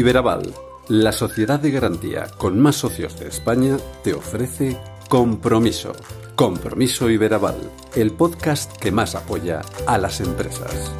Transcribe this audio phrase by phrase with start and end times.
[0.00, 0.54] Iberaval,
[0.88, 4.78] la sociedad de garantía con más socios de España, te ofrece
[5.10, 5.92] Compromiso.
[6.36, 7.56] Compromiso Iberaval,
[7.94, 10.90] el podcast que más apoya a las empresas.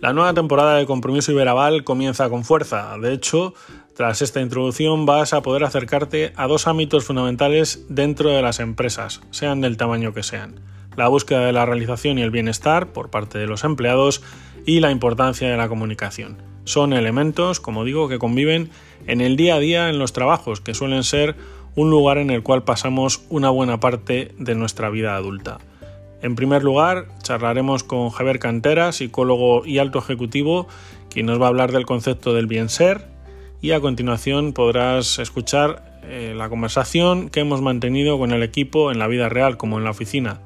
[0.00, 2.96] La nueva temporada de Compromiso Iberaval comienza con fuerza.
[2.96, 3.54] De hecho,
[3.96, 9.22] tras esta introducción vas a poder acercarte a dos ámbitos fundamentales dentro de las empresas,
[9.30, 10.60] sean del tamaño que sean.
[10.96, 14.22] La búsqueda de la realización y el bienestar por parte de los empleados
[14.66, 16.36] y la importancia de la comunicación.
[16.64, 18.68] Son elementos, como digo, que conviven
[19.06, 21.34] en el día a día en los trabajos, que suelen ser
[21.74, 25.56] un lugar en el cual pasamos una buena parte de nuestra vida adulta.
[26.20, 30.68] En primer lugar, charlaremos con Javier Cantera, psicólogo y alto ejecutivo,
[31.08, 33.15] quien nos va a hablar del concepto del bien ser.
[33.60, 38.98] Y a continuación podrás escuchar eh, la conversación que hemos mantenido con el equipo en
[38.98, 40.40] la vida real como en la oficina,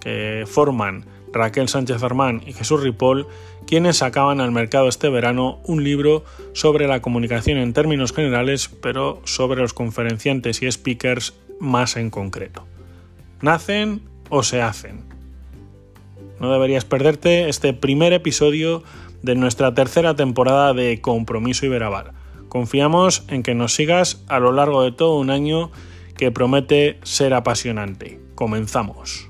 [0.00, 3.26] que forman Raquel Sánchez Armán y Jesús Ripoll,
[3.66, 9.20] quienes sacaban al mercado este verano un libro sobre la comunicación en términos generales, pero
[9.24, 12.66] sobre los conferenciantes y speakers más en concreto.
[13.40, 15.04] ¿Nacen o se hacen?
[16.40, 18.82] No deberías perderte este primer episodio
[19.22, 22.12] de nuestra tercera temporada de Compromiso Iberabar.
[22.54, 25.72] Confiamos en que nos sigas a lo largo de todo un año
[26.16, 28.20] que promete ser apasionante.
[28.36, 29.28] Comenzamos.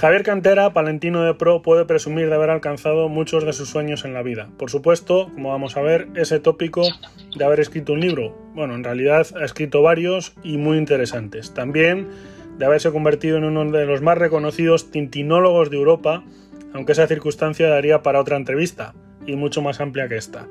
[0.00, 4.14] Javier Cantera, palentino de pro, puede presumir de haber alcanzado muchos de sus sueños en
[4.14, 4.48] la vida.
[4.56, 6.88] Por supuesto, como vamos a ver, ese tópico
[7.36, 8.34] de haber escrito un libro.
[8.54, 11.52] Bueno, en realidad ha escrito varios y muy interesantes.
[11.52, 12.08] También
[12.56, 16.24] de haberse convertido en uno de los más reconocidos tintinólogos de Europa,
[16.72, 18.94] aunque esa circunstancia daría para otra entrevista,
[19.26, 20.48] y mucho más amplia que esta.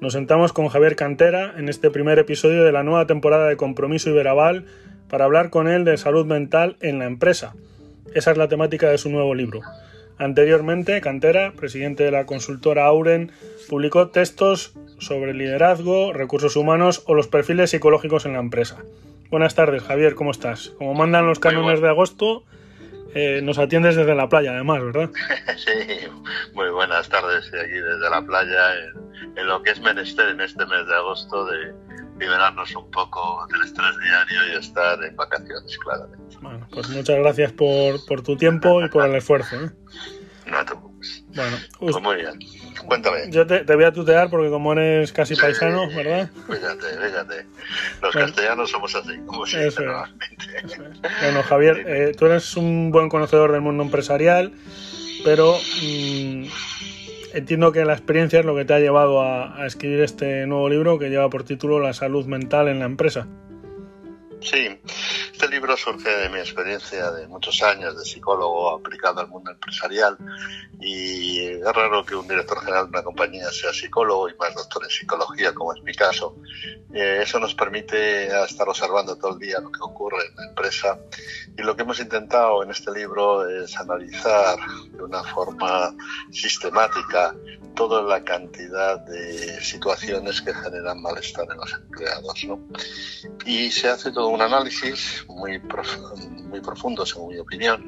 [0.00, 4.10] Nos sentamos con Javier Cantera en este primer episodio de la nueva temporada de Compromiso
[4.10, 4.66] Iberaval
[5.08, 7.56] para hablar con él de salud mental en la empresa
[8.14, 9.60] esa es la temática de su nuevo libro.
[10.18, 13.32] Anteriormente, Cantera, presidente de la consultora Auren,
[13.68, 18.78] publicó textos sobre liderazgo, recursos humanos o los perfiles psicológicos en la empresa.
[19.30, 20.70] Buenas tardes, Javier, ¿cómo estás?
[20.78, 22.44] Como mandan los cánones de agosto,
[23.14, 25.10] eh, nos atiendes desde la playa, además, ¿verdad?
[25.56, 26.06] Sí,
[26.52, 28.74] muy buenas tardes aquí desde la playa,
[29.36, 31.74] en, lo que es menester en este mes de agosto de,
[32.18, 36.36] liberarnos un poco del estrés diario y estar en vacaciones, claramente.
[36.40, 39.56] Bueno, pues muchas gracias por, por tu tiempo y por el esfuerzo.
[39.56, 39.70] ¿eh?
[40.46, 41.24] No te preocupes.
[41.34, 42.38] Bueno, pues muy bien.
[42.86, 43.30] Cuéntame.
[43.30, 46.30] Yo te, voy a tutear porque como eres casi paisano, ¿verdad?
[46.46, 47.46] Fíjate, fíjate.
[48.02, 49.86] Los castellanos somos así, como siempre,
[51.22, 54.52] Bueno, Javier, eh, tú eres un buen conocedor del mundo empresarial,
[55.24, 56.46] pero mm,
[57.34, 60.98] entiendo que la experiencia es lo que te ha llevado a, escribir este nuevo libro
[60.98, 63.26] que lleva por título La salud mental en la empresa.
[64.44, 64.78] Sí,
[65.32, 70.18] este libro surge de mi experiencia de muchos años de psicólogo aplicado al mundo empresarial
[70.78, 74.84] y es raro que un director general de una compañía sea psicólogo y más doctor
[74.84, 76.36] en psicología, como es mi caso.
[76.92, 80.98] Eh, eso nos permite estar observando todo el día lo que ocurre en la empresa
[81.56, 84.58] y lo que hemos intentado en este libro es analizar
[84.90, 85.94] de una forma
[86.30, 87.34] sistemática
[87.74, 92.44] toda la cantidad de situaciones que generan malestar en los empleados.
[92.44, 92.60] ¿no?
[93.44, 95.60] Y se hace todo un análisis muy,
[96.44, 97.84] muy profundo, según mi opinión,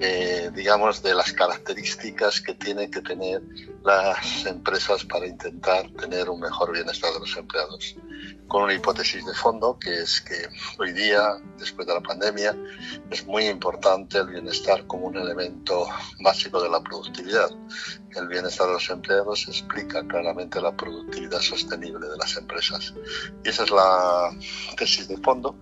[0.00, 3.42] eh, digamos, de las características que tienen que tener
[3.84, 7.96] las empresas para intentar tener un mejor bienestar de los empleados.
[8.48, 10.48] Con una hipótesis de fondo, que es que
[10.78, 12.56] hoy día, después de la pandemia,
[13.10, 15.86] es muy importante el bienestar como un elemento
[16.20, 17.50] básico de la productividad.
[18.14, 22.94] El bienestar de los empleados explica claramente la productividad sostenible de las empresas.
[23.44, 24.30] Y esa es la
[24.76, 25.58] tesis de fondo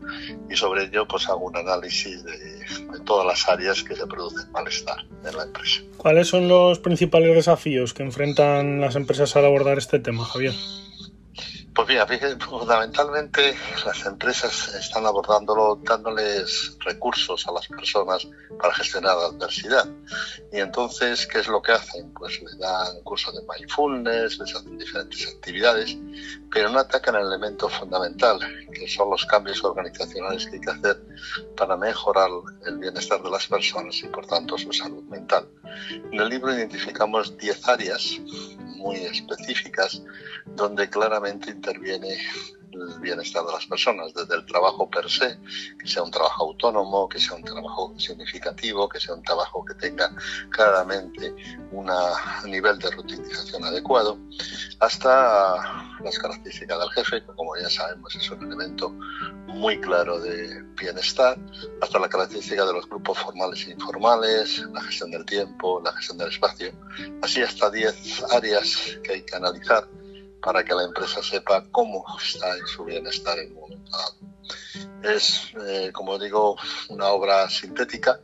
[0.50, 2.62] y sobre ello pues hago un análisis de,
[3.04, 5.82] todas las áreas que se producen malestar en la empresa.
[5.96, 10.54] ¿Cuáles son los principales desafíos que enfrentan las empresas al abordar este tema, Javier?
[11.74, 12.06] Pues mira,
[12.40, 18.28] fundamentalmente las empresas están abordándolo dándoles recursos a las personas
[18.60, 19.88] para gestionar la adversidad.
[20.52, 22.12] Y entonces, ¿qué es lo que hacen?
[22.12, 25.96] Pues le dan cursos de mindfulness, les hacen diferentes actividades,
[26.50, 28.38] pero no atacan el elemento fundamental,
[28.74, 31.02] que son los cambios organizacionales que hay que hacer
[31.56, 32.28] para mejorar
[32.66, 35.48] el bienestar de las personas y, por tanto, su salud mental.
[36.10, 38.20] En el libro identificamos 10 áreas
[38.82, 40.02] muy específicas
[40.44, 42.18] donde claramente interviene
[42.72, 45.38] el bienestar de las personas, desde el trabajo per se,
[45.78, 49.74] que sea un trabajo autónomo, que sea un trabajo significativo, que sea un trabajo que
[49.74, 50.10] tenga
[50.50, 51.34] claramente
[51.70, 51.90] un
[52.46, 54.18] nivel de rutinización adecuado,
[54.80, 58.90] hasta las características del jefe, que como ya sabemos es un elemento
[59.46, 61.38] muy claro de bienestar,
[61.82, 66.18] hasta la característica de los grupos formales e informales, la gestión del tiempo, la gestión
[66.18, 66.72] del espacio,
[67.20, 69.86] así hasta 10 áreas que hay que analizar
[70.42, 73.98] para que la empresa sepa cómo está en su bienestar en un momento.
[75.02, 76.56] Es, eh, como digo,
[76.88, 78.20] una obra sintética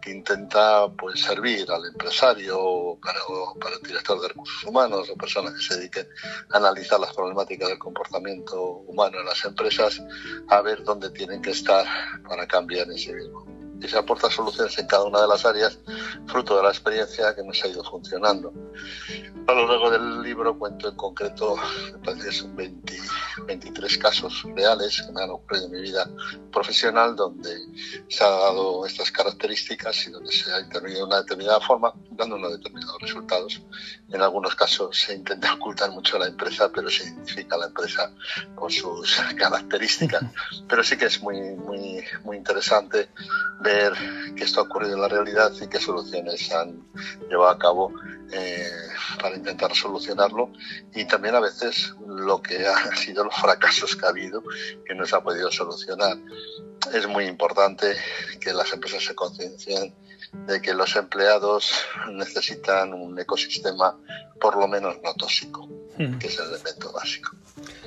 [0.00, 3.18] que intenta pues, servir al empresario, para,
[3.60, 6.08] para el director de recursos humanos o personas que se dediquen
[6.50, 10.02] a analizar las problemáticas del comportamiento humano en las empresas,
[10.48, 11.86] a ver dónde tienen que estar
[12.28, 15.78] para cambiar en sí mismo y se aporta soluciones en cada una de las áreas,
[16.26, 18.52] fruto de la experiencia que nos ha ido funcionando.
[19.46, 21.56] A lo largo del libro cuento en concreto,
[21.92, 26.08] me parece que son 23 casos reales que me han ocurrido en mi vida
[26.52, 27.58] profesional donde
[28.08, 32.36] se han dado estas características y donde se ha intervenido de una determinada forma, dando
[32.36, 33.60] unos determinados resultados.
[34.10, 38.12] En algunos casos se intenta ocultar mucho la empresa, pero se identifica la empresa
[38.54, 40.22] con sus características.
[40.68, 43.08] Pero sí que es muy, muy, muy interesante
[43.60, 43.71] ver
[44.36, 46.82] qué esto ha ocurrido en la realidad y qué soluciones han
[47.28, 47.92] llevado a cabo
[48.32, 48.70] eh,
[49.20, 50.50] para intentar solucionarlo
[50.94, 54.42] y también a veces lo que han sido los fracasos que ha habido
[54.86, 56.16] que no se ha podido solucionar.
[56.92, 57.94] Es muy importante
[58.40, 59.94] que las empresas se conciencien
[60.46, 61.72] de que los empleados
[62.10, 63.98] necesitan un ecosistema
[64.40, 67.36] por lo menos no tóxico, que es el elemento básico.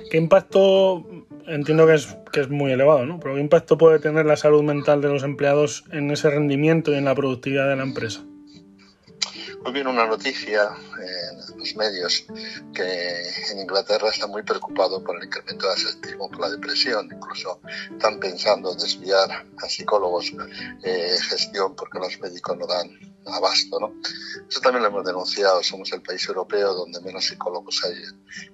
[0.10, 1.04] ¿Qué impacto,
[1.48, 3.20] entiendo que es, que es muy elevado, ¿no?
[3.20, 6.96] Pero qué impacto puede tener la salud mental de los empleados en ese rendimiento y
[6.96, 8.24] en la productividad de la empresa?
[9.66, 10.70] Hoy viene una noticia
[11.00, 12.24] en los medios
[12.72, 17.10] que en Inglaterra está muy preocupado por el incremento del asestismo por la depresión.
[17.12, 17.60] Incluso
[17.90, 19.28] están pensando desviar
[19.58, 20.32] a psicólogos
[20.84, 22.92] eh, gestión porque los médicos no dan
[23.26, 23.80] abasto.
[23.80, 23.92] ¿no?
[24.48, 25.64] Eso también lo hemos denunciado.
[25.64, 27.96] Somos el país europeo donde menos psicólogos hay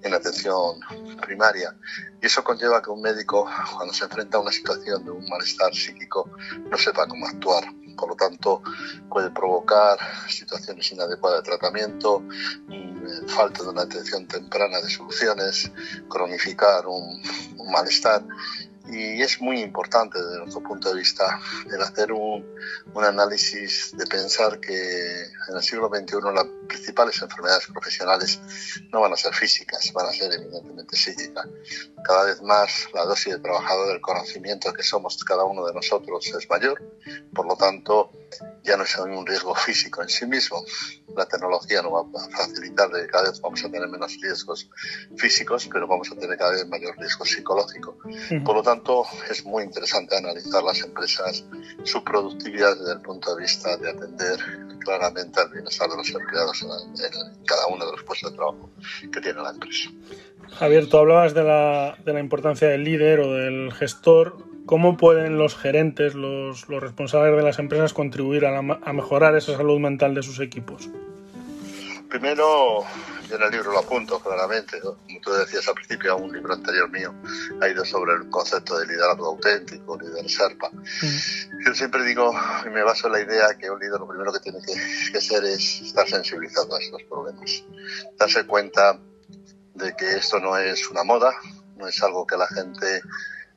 [0.02, 0.80] en atención
[1.20, 1.76] primaria.
[2.22, 5.74] Y eso conlleva que un médico, cuando se enfrenta a una situación de un malestar
[5.74, 6.30] psíquico,
[6.70, 7.64] no sepa cómo actuar
[7.96, 8.62] por lo tanto
[9.08, 9.98] puede provocar
[10.28, 15.70] situaciones inadecuadas de tratamiento, mm, falta de una atención temprana de soluciones,
[16.08, 17.22] cronificar un
[17.70, 18.22] malestar
[18.88, 21.40] y es muy importante desde nuestro punto de vista
[21.72, 22.44] el hacer un,
[22.94, 28.40] un, análisis de pensar que en el siglo XXI las principales enfermedades profesionales
[28.92, 31.46] no van a ser físicas, van a ser evidentemente psíquicas.
[32.04, 36.26] Cada vez más la dosis de trabajador del conocimiento que somos cada uno de nosotros
[36.26, 36.82] es mayor,
[37.32, 38.10] por lo tanto
[38.62, 40.64] ya no es un riesgo físico en sí mismo.
[41.16, 44.68] La tecnología nos va a facilitar de cada vez vamos a tener menos riesgos
[45.16, 47.98] físicos, pero vamos a tener cada vez mayor riesgo psicológico.
[48.44, 51.44] Por lo tanto, es muy interesante analizar las empresas,
[51.84, 54.38] su productividad desde el punto de vista de atender
[54.80, 58.70] claramente al bienestar de los empleados en, cada uno de los puestos de trabajo
[59.12, 59.90] que tiene la empresa.
[60.58, 65.38] Javier, tú hablabas de la, de la importancia del líder o del gestor ¿Cómo pueden
[65.38, 70.14] los gerentes, los, los responsables de las empresas contribuir a, a, mejorar esa salud mental
[70.14, 70.88] de sus equipos?
[72.08, 72.84] Primero,
[73.28, 74.98] yo en el libro lo apunto claramente, ¿no?
[74.98, 77.14] como tú decías al principio, un libro anterior mío
[77.60, 80.68] ha ido sobre el concepto de liderazgo auténtico, líder serpa.
[80.70, 81.66] Mm.
[81.66, 82.32] Yo siempre digo
[82.66, 84.74] y me baso en la idea que un líder lo primero que tiene que,
[85.10, 87.64] que ser es estar sensibilizado a estos problemas,
[88.18, 89.00] darse cuenta
[89.74, 91.32] de que esto no es una moda,
[91.76, 93.00] no es algo que la gente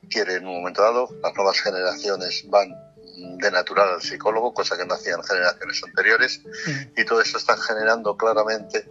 [0.08, 1.08] quiere en un momento dado.
[1.22, 2.74] Las nuevas generaciones van
[3.16, 6.42] de natural al psicólogo, cosa que no hacían generaciones anteriores,
[6.96, 8.86] y todo esto está generando claramente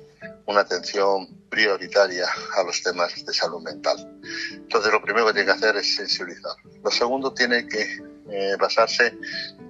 [0.48, 3.98] una atención prioritaria a los temas de salud mental.
[4.52, 6.56] Entonces, lo primero que tiene que hacer es sensibilizar.
[6.84, 9.18] Lo segundo tiene que eh, basarse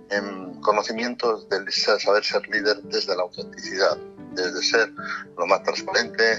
[0.09, 3.97] en conocimientos del saber ser líder desde la autenticidad,
[4.33, 4.91] desde ser
[5.37, 6.37] lo más transparente,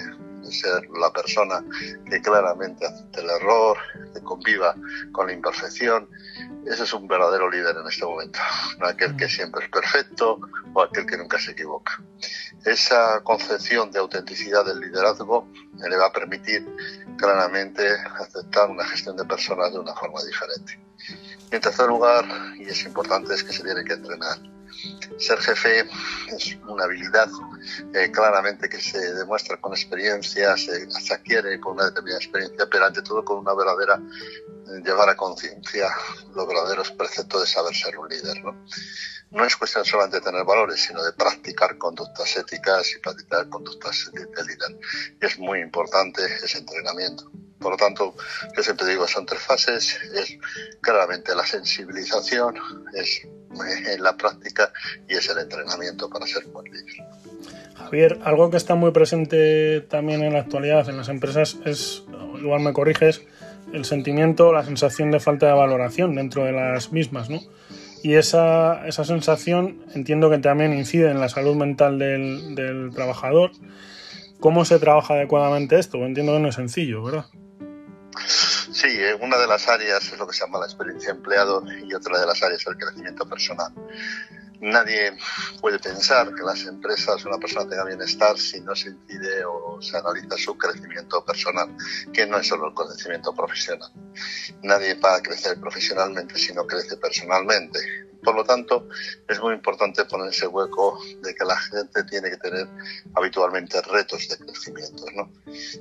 [0.52, 1.64] ser la persona
[2.08, 3.76] que claramente acepte el error,
[4.14, 4.74] que conviva
[5.12, 6.08] con la imperfección.
[6.66, 8.38] Ese es un verdadero líder en este momento,
[8.78, 10.40] no aquel que siempre es perfecto
[10.74, 12.02] o aquel que nunca se equivoca.
[12.64, 15.48] Esa concepción de autenticidad del liderazgo
[15.78, 16.66] le va a permitir
[17.16, 17.88] claramente
[18.18, 20.80] aceptar una gestión de personas de una forma diferente.
[21.50, 22.24] en tercer lugar,
[22.58, 24.55] y es importante, es que se tiene que entrenar
[25.18, 25.88] ser jefe
[26.28, 27.28] es una habilidad
[27.94, 33.02] eh, claramente que se demuestra con experiencia, se, adquiere con una determinada experiencia, pero ante
[33.02, 35.88] todo con una verdadera eh, llevar a conciencia
[36.34, 38.42] los verdaderos preceptos de saber ser un líder.
[38.44, 38.64] ¿no?
[39.30, 44.10] no es cuestión solamente de tener valores, sino de practicar conductas éticas y practicar conductas
[44.12, 44.78] de líder.
[45.20, 48.14] Y es muy importante ese entrenamiento Por lo tanto,
[48.56, 49.98] yo siempre digo, son tres fases.
[50.14, 50.38] Es
[50.80, 52.56] claramente la sensibilización,
[52.94, 53.26] es
[53.92, 54.72] en la práctica
[55.08, 57.04] y es el entrenamiento para ser buen líder.
[57.76, 62.04] Javier, algo que está muy presente también en la actualidad en las empresas es,
[62.40, 63.22] igual me corriges,
[63.72, 67.40] el sentimiento, la sensación de falta de valoración dentro de las mismas, ¿no?
[68.02, 73.50] Y esa, esa sensación entiendo que también incide en la salud mental del, del trabajador.
[74.38, 75.98] ¿Cómo se trabaja adecuadamente esto?
[75.98, 77.26] Entiendo que no es sencillo, ¿verdad?
[78.76, 81.94] Sí, eh, una de las áreas es lo que se llama la experiencia empleado y
[81.94, 83.72] otra de las áreas es el crecimiento personal.
[84.60, 85.16] Nadie
[85.62, 89.96] puede pensar que las empresas, una persona tenga bienestar si no se incide o se
[89.96, 91.74] analiza su crecimiento personal,
[92.12, 93.90] que no es solo el crecimiento profesional.
[94.62, 97.78] Nadie va a crecer profesionalmente si no crece personalmente.
[98.26, 98.88] Por lo tanto,
[99.28, 102.66] es muy importante poner ese hueco de que la gente tiene que tener
[103.14, 105.04] habitualmente retos de crecimiento.
[105.14, 105.32] ¿no?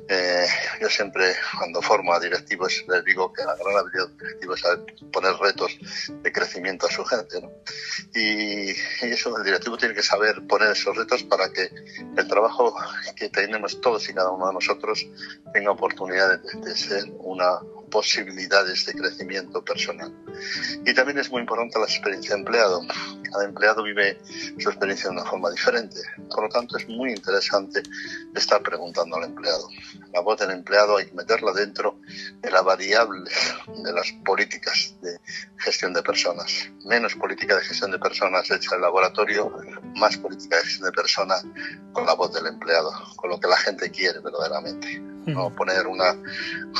[0.07, 0.45] Eh,
[0.79, 4.63] yo siempre, cuando formo a directivos, les digo que la gran habilidad directiva es
[5.11, 5.75] poner retos
[6.21, 7.41] de crecimiento a su gente.
[7.41, 7.49] ¿no?
[8.13, 11.71] Y, y eso, el directivo tiene que saber poner esos retos para que
[12.15, 12.75] el trabajo
[13.15, 15.03] que tenemos todos y cada uno de nosotros
[15.51, 17.59] tenga oportunidad de, de ser una
[17.89, 20.13] posibilidades de crecimiento personal.
[20.85, 22.81] Y también es muy importante la experiencia de empleado.
[23.35, 24.17] Cada empleado vive
[24.57, 25.99] su experiencia de una forma diferente.
[26.29, 27.83] Por lo tanto, es muy interesante
[28.33, 29.67] estar preguntando al empleado.
[30.13, 31.99] La voz del empleado hay que meterla dentro
[32.39, 33.29] de la variable
[33.83, 35.19] de las políticas de
[35.57, 36.69] gestión de personas.
[36.85, 39.51] Menos política de gestión de personas hecha en el laboratorio,
[39.97, 41.43] más política de gestión de personas
[41.91, 46.13] con la voz del empleado, con lo que la gente quiere verdaderamente no poner una,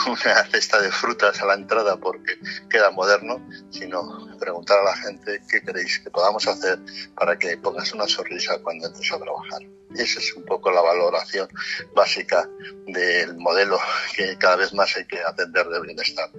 [0.08, 2.38] una cesta de frutas a la entrada porque
[2.70, 6.80] queda moderno, sino preguntar a la gente qué queréis que podamos hacer
[7.16, 9.62] para que pongas una sonrisa cuando entres a trabajar.
[9.98, 11.48] Esa es un poco la valoración
[11.94, 12.50] básica
[12.88, 13.78] del modelo
[14.16, 16.30] que cada vez más hay que atender de bienestar.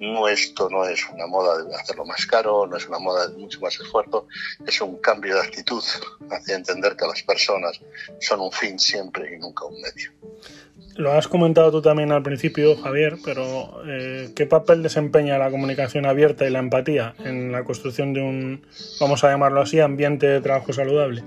[0.00, 3.36] No, esto no es una moda de hacerlo más caro, no es una moda de
[3.36, 4.26] mucho más esfuerzo,
[4.66, 5.82] es un cambio de actitud
[6.30, 7.80] hacia entender que las personas
[8.20, 10.12] son un fin siempre y nunca un medio.
[10.96, 16.04] Lo has comentado tú también al principio, Javier, pero eh, ¿qué papel desempeña la comunicación
[16.04, 18.66] abierta y la empatía en la construcción de un,
[19.00, 21.24] vamos a llamarlo así, ambiente de trabajo saludable?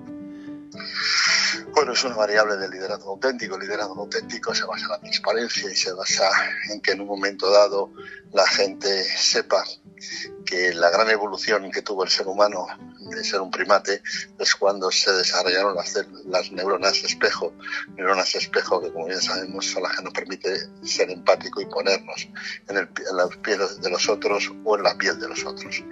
[1.75, 3.55] Bueno, es una variable del liderazgo auténtico.
[3.55, 6.29] El liderazgo auténtico se basa en la transparencia y se basa
[6.71, 7.91] en que en un momento dado
[8.31, 9.61] la gente sepa
[10.45, 12.67] que la gran evolución que tuvo el ser humano
[12.99, 14.01] de ser un primate
[14.39, 17.53] es cuando se desarrollaron las, neuronas espejo,
[17.95, 22.27] neuronas espejo que como bien sabemos son las que nos permite ser empático y ponernos
[22.67, 25.83] en, el, en la piel de los otros o en la piel de los otros.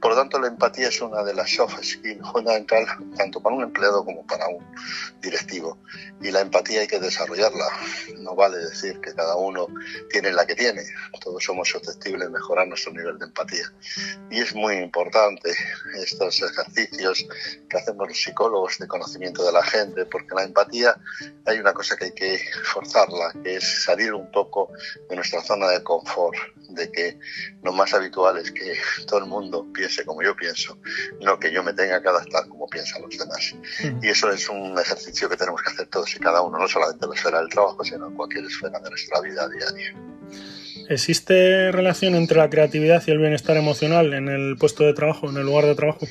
[0.00, 3.62] Por lo tanto, la empatía es una de las soft skills fundamental tanto para un
[3.62, 4.64] empleado como para un
[5.20, 5.78] directivo.
[6.20, 7.66] Y la empatía hay que desarrollarla.
[8.18, 9.66] No vale decir que cada uno
[10.10, 10.82] tiene la que tiene.
[11.20, 13.72] Todos somos susceptibles de mejorar nuestro nivel de empatía.
[14.30, 15.52] Y es muy importante
[15.96, 17.26] estos ejercicios
[17.68, 20.96] que hacemos los psicólogos de conocimiento de la gente, porque la empatía
[21.46, 24.70] hay una cosa que hay que forzarla, que es salir un poco
[25.08, 26.36] de nuestra zona de confort,
[26.70, 27.18] de que
[27.62, 30.78] lo más habitual es que todo el mundo piense como yo pienso,
[31.20, 33.54] no que yo me tenga que adaptar como piensan los demás.
[34.02, 37.04] Y eso es un ejercicio que tenemos que hacer todos y cada uno, no solamente
[37.04, 39.94] en la esfera del trabajo, sino en cualquier esfera de nuestra vida diaria.
[40.88, 45.36] ¿Existe relación entre la creatividad y el bienestar emocional en el puesto de trabajo, en
[45.36, 46.06] el lugar de trabajo?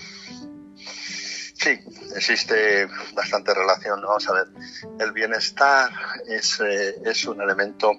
[1.63, 1.79] Sí,
[2.15, 4.01] existe bastante relación.
[4.01, 4.47] Vamos a ver,
[4.99, 5.91] el bienestar
[6.27, 7.93] es, eh, es un elemento,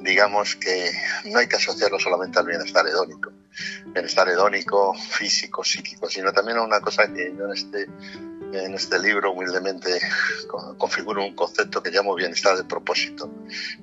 [0.00, 0.90] digamos, que
[1.26, 3.32] no hay que asociarlo solamente al bienestar hedónico.
[3.86, 7.86] Bienestar hedónico, físico, psíquico, sino también a una cosa que yo en este
[8.52, 10.00] en este libro humildemente
[10.78, 13.30] configuro un concepto que llamo bienestar de propósito.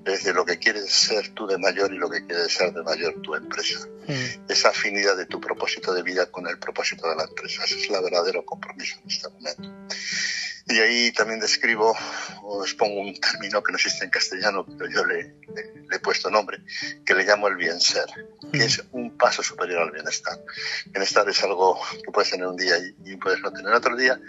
[0.06, 2.84] Es decir, lo que quieres ser tú de mayor y lo que quieres ser de
[2.84, 3.88] mayor tu empresa.
[4.08, 4.52] Mm.
[4.52, 7.64] Esa afinidad de tu propósito de vida con el propósito de la empresa.
[7.66, 9.88] Ese es el verdadero compromiso en este momento.
[10.70, 11.96] Y ahí también describo,
[12.44, 16.00] o expongo un término que no existe en castellano, pero yo le, le, le he
[16.00, 16.60] puesto nombre,
[17.06, 18.06] que le llamo el bien ser,
[18.52, 20.38] que es un paso superior al bienestar.
[20.88, 24.20] Bienestar es algo que puedes tener un día y, y puedes no tener otro día.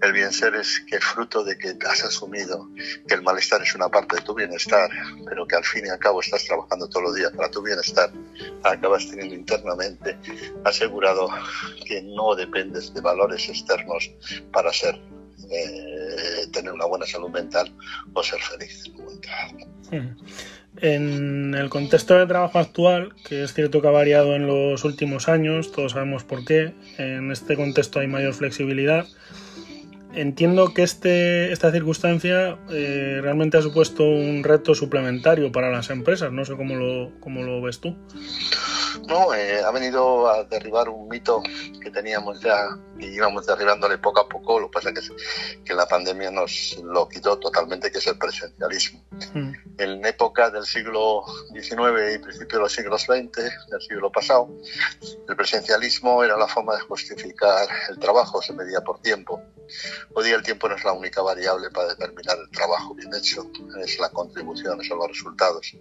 [0.00, 2.70] El bien ser es que fruto de que has asumido
[3.06, 4.90] que el malestar es una parte de tu bienestar,
[5.26, 8.10] pero que al fin y al cabo estás trabajando todos los días para tu bienestar,
[8.62, 10.18] acabas teniendo internamente
[10.64, 11.28] asegurado
[11.86, 14.10] que no dependes de valores externos
[14.52, 14.98] para ser
[15.50, 17.72] eh, tener una buena salud mental
[18.12, 18.84] o ser feliz.
[20.80, 25.28] En el contexto de trabajo actual, que es cierto que ha variado en los últimos
[25.28, 29.06] años, todos sabemos por qué, en este contexto hay mayor flexibilidad.
[30.14, 36.32] entiendo que este, esta circunstancia eh, realmente ha supuesto un reto suplementario para las empresas.
[36.32, 37.96] No sé cómo lo, cómo lo ves tú.
[39.06, 41.42] No, eh, ha venido a derribar un mito
[41.80, 42.68] que teníamos ya
[42.98, 44.60] y íbamos derribándole poco a poco.
[44.60, 48.18] Lo que pasa es que, que la pandemia nos lo quitó totalmente, que es el
[48.18, 49.02] presencialismo.
[49.34, 49.52] Mm.
[49.78, 53.32] En época del siglo XIX y principio de los siglos XX,
[53.70, 54.48] del siglo pasado,
[55.28, 59.42] el presencialismo era la forma de justificar el trabajo, se medía por tiempo.
[60.14, 63.50] Hoy día el tiempo no es la única variable para determinar el trabajo bien hecho,
[63.82, 65.74] es la contribución, son los resultados.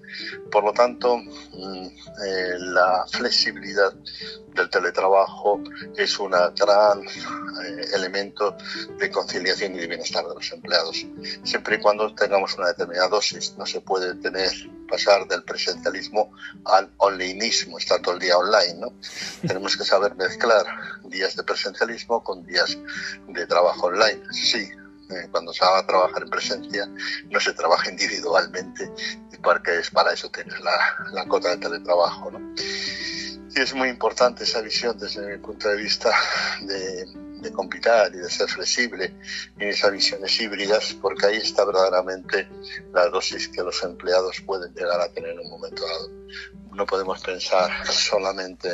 [0.51, 1.85] Por lo tanto, mm,
[2.25, 3.93] eh, la flexibilidad
[4.55, 5.61] del teletrabajo
[5.95, 8.55] es un gran eh, elemento
[8.97, 11.05] de conciliación y de bienestar de los empleados.
[11.43, 14.51] Siempre y cuando tengamos una determinada dosis, no se puede tener
[14.89, 16.31] pasar del presencialismo
[16.65, 18.75] al onlineismo, estar todo el día online.
[18.75, 18.93] ¿no?
[19.47, 20.65] Tenemos que saber mezclar
[21.05, 22.77] días de presencialismo con días
[23.29, 24.21] de trabajo online.
[24.31, 24.69] Sí,
[25.11, 26.89] eh, cuando se va a trabajar en presencia
[27.29, 28.91] no se trabaja individualmente
[29.41, 32.31] porque es para eso tienes la, la cota de teletrabajo.
[32.31, 32.39] ¿no?
[33.53, 36.11] Y es muy importante esa visión desde mi punto de vista
[36.61, 37.05] de,
[37.41, 39.13] de compitar y de ser flexible
[39.57, 42.47] en esas visiones híbridas, porque ahí está verdaderamente
[42.93, 46.09] la dosis que los empleados pueden llegar a tener en un momento dado.
[46.71, 48.69] No podemos pensar solamente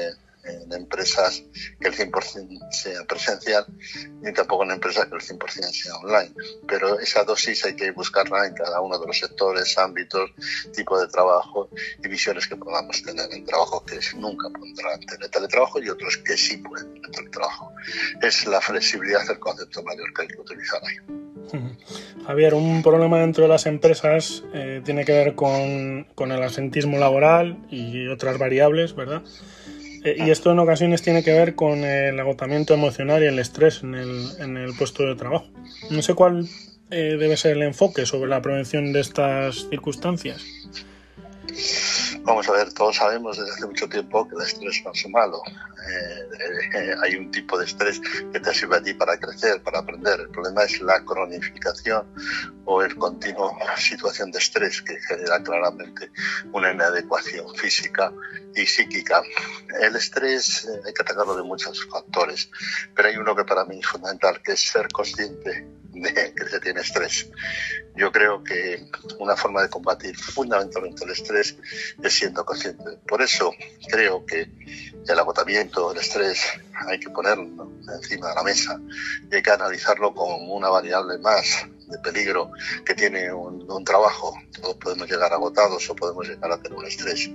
[0.47, 1.43] en empresas
[1.79, 3.65] que el 100% sea presencial,
[4.21, 6.33] ni tampoco en empresas que el 100% sea online.
[6.67, 10.31] Pero esa dosis hay que buscarla en cada uno de los sectores, ámbitos,
[10.73, 11.69] tipo de trabajo
[12.03, 14.47] y visiones que podamos tener en trabajo que nunca
[15.07, 17.71] tener teletrabajo y otros que sí pueden tener teletrabajo.
[18.21, 20.97] Es la flexibilidad el concepto mayor que hay que utilizar ahí.
[22.27, 26.97] Javier, un problema dentro de las empresas eh, tiene que ver con, con el asentismo
[26.97, 29.23] laboral y otras variables, ¿verdad?
[30.07, 33.83] Eh, y esto en ocasiones tiene que ver con el agotamiento emocional y el estrés
[33.83, 35.47] en el, en el puesto de trabajo.
[35.89, 36.47] No sé cuál
[36.89, 40.41] eh, debe ser el enfoque sobre la prevención de estas circunstancias.
[42.27, 45.41] Vamos a ver, todos sabemos desde hace mucho tiempo que el estrés no es malo.
[46.75, 48.01] Eh, hay un tipo de estrés
[48.33, 50.19] que te sirve a ti para crecer, para aprender.
[50.19, 52.05] El problema es la cronificación
[52.65, 56.11] o el continuo situación de estrés que genera claramente
[56.51, 58.11] una inadecuación física
[58.53, 59.23] y psíquica.
[59.79, 62.49] El estrés eh, hay que atacarlo de muchos factores,
[62.93, 66.59] pero hay uno que para mí es fundamental, que es ser consciente de que se
[66.59, 67.29] tiene estrés.
[67.95, 68.85] Yo creo que
[69.19, 71.55] una forma de combatir fundamentalmente el estrés
[72.01, 72.97] es siendo consciente.
[73.07, 73.51] Por eso
[73.89, 74.49] creo que
[75.07, 76.41] el agotamiento, el estrés,
[76.87, 78.79] hay que ponerlo encima de la mesa
[79.31, 82.51] y hay que analizarlo como una variable más de peligro
[82.85, 84.37] que tiene un, trabajo.
[84.59, 87.29] Todos podemos llegar agotados o podemos llegar a tener un estrés.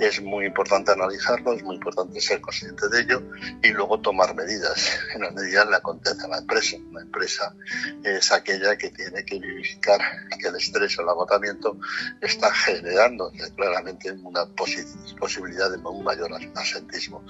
[0.00, 3.22] Es muy importante analizarlo, es muy importante ser consciente de ello
[3.62, 4.90] y luego tomar medidas.
[5.14, 6.76] En las medidas le acontece a la empresa.
[6.92, 7.54] La empresa
[8.02, 10.00] es aquella que tiene que verificar
[10.40, 11.78] que el estrés o el agotamiento
[12.20, 17.24] está generando claramente una posibilidad de un mayor asentismo.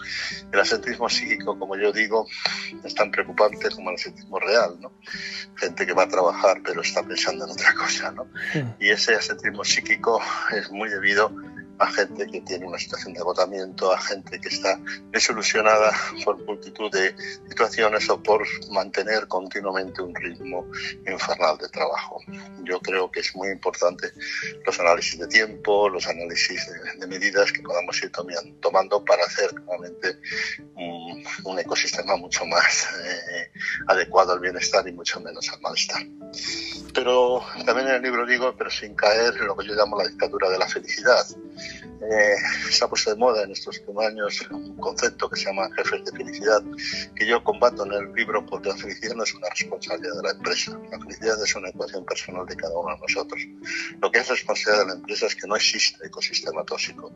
[0.52, 2.26] El asentismo psíquico, como yo digo,
[2.84, 4.78] es tan preocupante como el asentismo real.
[4.80, 4.92] ¿no?
[5.56, 8.26] Gente que va a trabajar pero está pensando en otra cosa, ¿no?
[8.78, 10.20] Y ese asentismo psíquico
[10.56, 11.32] es muy debido
[11.82, 14.78] a gente que tiene una situación de agotamiento, a gente que está
[15.10, 15.92] desilusionada
[16.24, 17.14] por multitud de
[17.48, 20.64] situaciones o por mantener continuamente un ritmo
[21.06, 22.20] infernal de trabajo.
[22.62, 24.12] Yo creo que es muy importante
[24.64, 28.12] los análisis de tiempo, los análisis de, medidas que podamos ir
[28.60, 29.50] tomando para hacer
[30.76, 33.50] un, un ecosistema mucho más eh,
[33.88, 36.02] adecuado al bienestar y mucho menos al malestar.
[36.94, 40.08] Pero también en el libro digo, pero sin caer en lo que yo llamo la
[40.08, 41.24] dictadura de la felicidad.
[42.02, 42.34] Eh,
[42.70, 46.04] se ha puesto de moda en estos últimos años un concepto que se llama jefes
[46.04, 46.62] de felicidad,
[47.14, 50.30] que yo combato en el libro porque la felicidad no es una responsabilidad de la
[50.30, 53.40] empresa, la felicidad es una ecuación personal de cada uno de nosotros.
[54.00, 57.12] Lo que es responsabilidad de la empresa es que no exista ecosistema tóxico,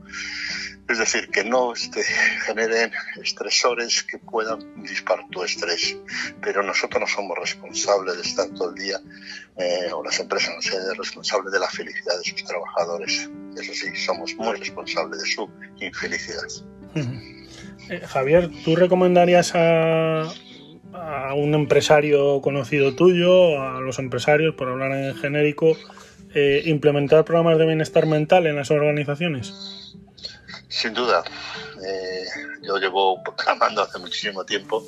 [0.88, 2.04] es decir, que no este,
[2.46, 5.96] generen estresores que puedan disparar tu estrés,
[6.40, 9.00] pero nosotros no somos responsables de estar todo el día,
[9.56, 13.28] eh, o las empresas no sean responsables de la felicidad de sus trabajadores.
[13.56, 16.48] Eso sí, somos muy responsables responsable de su infelicidad.
[17.88, 20.34] Eh, Javier, ¿tú recomendarías a,
[21.36, 25.76] un empresario conocido tuyo, a los empresarios, por hablar en genérico,
[26.34, 29.94] eh, implementar programas de bienestar mental en las organizaciones?
[30.68, 31.22] Sin duda.
[31.84, 32.24] Eh,
[32.62, 34.84] yo llevo clamando hace muchísimo tiempo,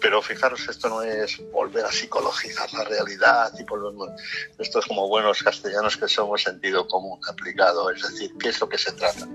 [0.00, 4.10] pero fijaros, esto no es volver a psicologizar la realidad y volvemos,
[4.58, 8.68] esto es como buenos castellanos que somos sentido común aplicado, es decir, ¿qué es lo
[8.68, 9.26] que se trata?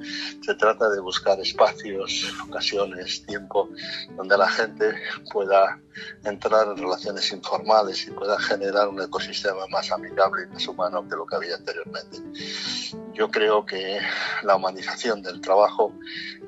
[0.46, 3.70] Se trata de buscar espacios, ocasiones, tiempo,
[4.16, 4.94] donde la gente
[5.32, 5.80] pueda
[6.24, 11.16] entrar en relaciones informales y pueda generar un ecosistema más amigable y más humano que
[11.16, 12.18] lo que había anteriormente.
[13.14, 14.00] Yo creo que
[14.44, 15.94] la humanización del trabajo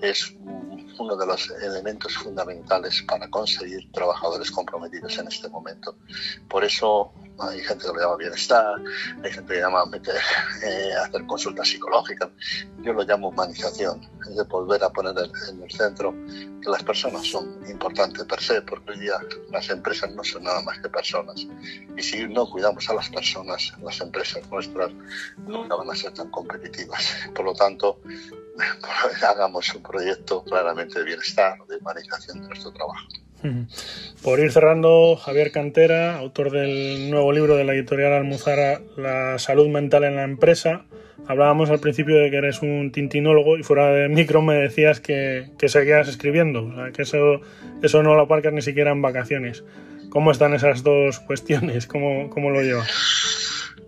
[0.02, 0.91] es Oh.
[0.98, 5.96] Uno de los elementos fundamentales para conseguir trabajadores comprometidos en este momento.
[6.48, 8.76] Por eso hay gente que lo llama bienestar,
[9.24, 10.16] hay gente que llama meter,
[10.64, 12.30] eh, hacer consultas psicológicas.
[12.82, 15.16] Yo lo llamo humanización, es de volver a poner
[15.50, 16.14] en el centro
[16.62, 19.16] que las personas son importantes per se, porque hoy día
[19.52, 21.48] las empresas no son nada más que personas.
[21.98, 24.92] Y si no cuidamos a las personas, las empresas nuestras
[25.48, 27.16] nunca van a ser tan competitivas.
[27.34, 28.00] Por lo tanto,
[29.28, 33.08] hagamos un proyecto claramente de bienestar, de humanización de nuestro trabajo.
[34.22, 39.68] Por ir cerrando, Javier Cantera, autor del nuevo libro de la editorial Almuzara, La salud
[39.68, 40.86] mental en la empresa.
[41.28, 45.50] Hablábamos al principio de que eres un tintinólogo y fuera de micro me decías que,
[45.58, 47.42] que seguías escribiendo, o sea, que eso,
[47.82, 49.64] eso no lo aparcas ni siquiera en vacaciones.
[50.10, 51.88] ¿Cómo están esas dos cuestiones?
[51.88, 52.90] ¿Cómo, cómo lo llevas?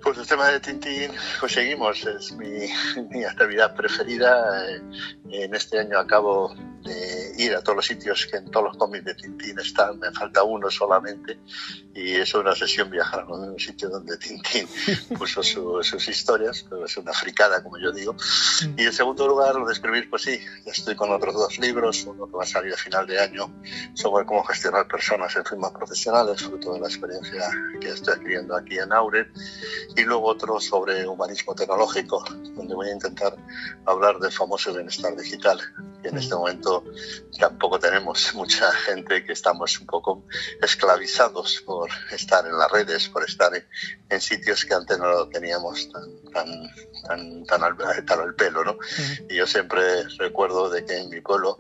[0.02, 2.67] Pues el tema de Tintín, pues seguimos, es mi,
[3.10, 4.65] mi actividad preferida.
[5.30, 9.06] En este año acabo de ir a todos los sitios que en todos los cómics
[9.06, 11.39] de Tintín están, me falta uno solamente,
[11.93, 14.67] y es una sesión viajar a un sitio donde Tintín
[15.17, 18.13] puso sus historias, pero es una fricada, como yo digo.
[18.13, 18.80] Mm.
[18.80, 22.28] Y en segundo lugar, lo de escribir, pues sí, estoy con otros dos libros, uno
[22.28, 23.52] que va a salir a final de año
[23.93, 28.78] sobre cómo gestionar personas en firmas profesionales, fruto de la experiencia que estoy adquiriendo aquí
[28.78, 29.32] en Auren
[29.96, 32.24] y luego otro sobre humanismo tecnológico,
[32.56, 33.36] donde voy a intentar
[33.86, 35.60] hablar del famoso bienestar digital,
[36.02, 36.84] que en este momento
[37.39, 40.26] tampoco tenemos mucha gente que estamos un poco
[40.62, 45.91] esclavizados por estar en las redes, por estar en, sitios que antes no lo teníamos
[45.91, 46.69] tan, tan,
[47.08, 48.78] tan, tan, al, tan al pelo, ¿no?
[49.30, 51.58] Y yo siempre recuerdo de que en mi pueblo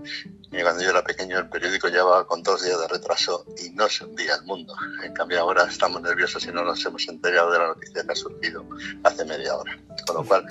[0.53, 3.89] y cuando yo era pequeño el periódico llevaba con dos días de retraso y no
[3.89, 4.75] se hundía el mundo.
[5.03, 8.15] En cambio ahora estamos nerviosos y no nos hemos enterado de la noticia que ha
[8.15, 8.63] surgido
[9.03, 9.75] hace media hora.
[10.05, 10.45] Con lo cual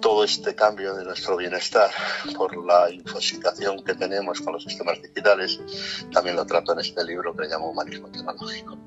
[0.00, 1.90] todo este cambio de nuestro bienestar
[2.36, 5.60] por la infosicación que tenemos con los sistemas digitales
[6.12, 8.78] también lo trato en este libro que llamo Humanismo Tecnológico.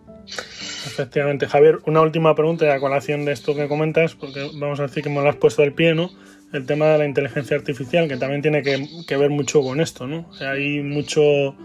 [0.86, 5.04] Efectivamente, Javier, una última pregunta a colación de esto que comentas, porque vamos a decir
[5.04, 6.10] que me lo has puesto del pie, ¿no?
[6.54, 10.30] el tema de la inteligencia artificial, que también tiene que, ver mucho con esto, ¿no?
[10.40, 11.56] hay mucho,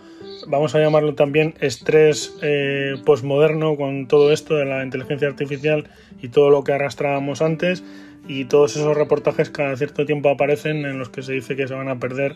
[0.47, 5.91] vamos a llamarlo también, estrés eh, postmoderno con todo esto de la inteligencia artificial
[6.23, 7.85] y todo lo que arrastrábamos antes
[8.27, 11.75] y todos esos reportajes cada cierto tiempo aparecen en los que se dice que se
[11.75, 12.35] van a perder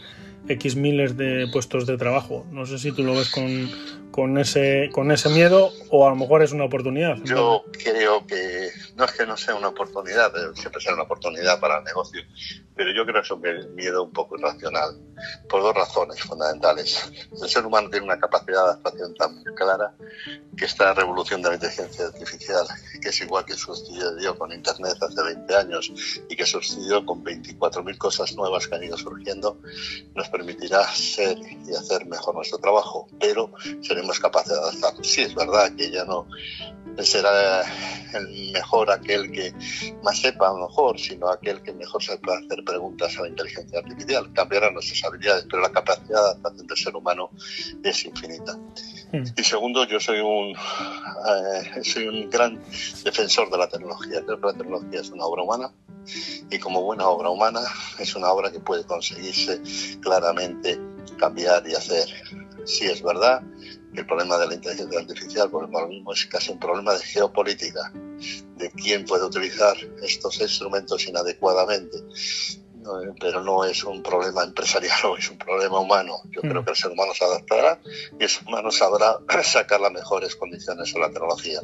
[0.49, 2.47] X miles de puestos de trabajo.
[2.51, 3.71] No sé si tú lo ves con,
[4.11, 7.17] con, ese, con ese miedo o a lo mejor es una oportunidad.
[7.25, 11.79] Yo creo que no es que no sea una oportunidad, siempre será una oportunidad para
[11.79, 12.23] el negocio,
[12.75, 14.97] pero yo creo que es un miedo un poco irracional,
[15.49, 17.11] por dos razones fundamentales.
[17.41, 19.95] El ser humano tiene una capacidad de adaptación tan clara
[20.57, 22.67] que esta revolución de la inteligencia artificial,
[23.01, 25.93] que es igual que sucedió con Internet hace 20 años
[26.29, 29.59] y que sucedió con 24.000 cosas nuevas que han ido surgiendo,
[30.15, 35.07] nos permitirá ser y hacer mejor nuestro trabajo, pero seremos capaces de adaptarnos.
[35.07, 36.27] Sí, es verdad que ya no
[36.99, 37.63] será
[38.15, 39.55] el mejor aquel que
[40.03, 43.79] más sepa, a lo mejor, sino aquel que mejor sepa hacer preguntas a la inteligencia
[43.79, 44.33] artificial.
[44.33, 47.31] Cambiará nuestras habilidades, pero la capacidad de adaptación del ser humano
[47.83, 48.57] es infinita.
[49.13, 49.25] Mm.
[49.37, 52.61] Y segundo, yo soy un, eh, soy un gran
[53.05, 54.23] defensor de la tecnología.
[54.25, 55.73] Creo que la tecnología es una obra humana
[56.51, 57.61] y como buena obra humana
[57.99, 59.61] es una obra que puede conseguirse
[60.01, 60.81] claramente
[61.19, 62.09] cambiar y hacer.
[62.65, 63.43] Sí es verdad
[63.95, 67.93] el problema de la inteligencia artificial, por el mismo es casi un problema de geopolítica,
[68.57, 71.99] de quién puede utilizar estos instrumentos inadecuadamente
[73.21, 76.17] pero no es un problema empresarial o es un problema humano.
[76.31, 76.65] Yo creo mm.
[76.65, 77.81] que el ser humano se adaptará
[78.19, 81.61] y el ser humano sabrá sacar las mejores condiciones a la tecnología.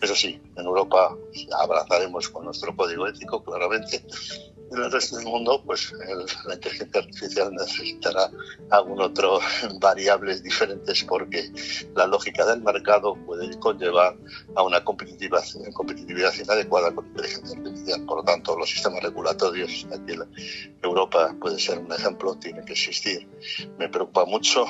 [0.00, 1.16] Eso sí, en Europa
[1.58, 4.02] abrazaremos con nuestro código ético, claramente,
[4.70, 5.92] en el resto del mundo, pues
[6.46, 8.30] la inteligencia artificial necesitará
[8.70, 9.40] algún otro
[9.80, 11.50] variables diferentes porque
[11.94, 14.16] la lógica del mercado puede conllevar
[14.54, 18.04] a una competitividad, competitividad inadecuada con inteligencia artificial.
[18.06, 20.22] Por lo tanto, los sistemas regulatorios aquí en
[20.82, 23.28] Europa puede ser un ejemplo, tiene que existir.
[23.78, 24.64] Me preocupa mucho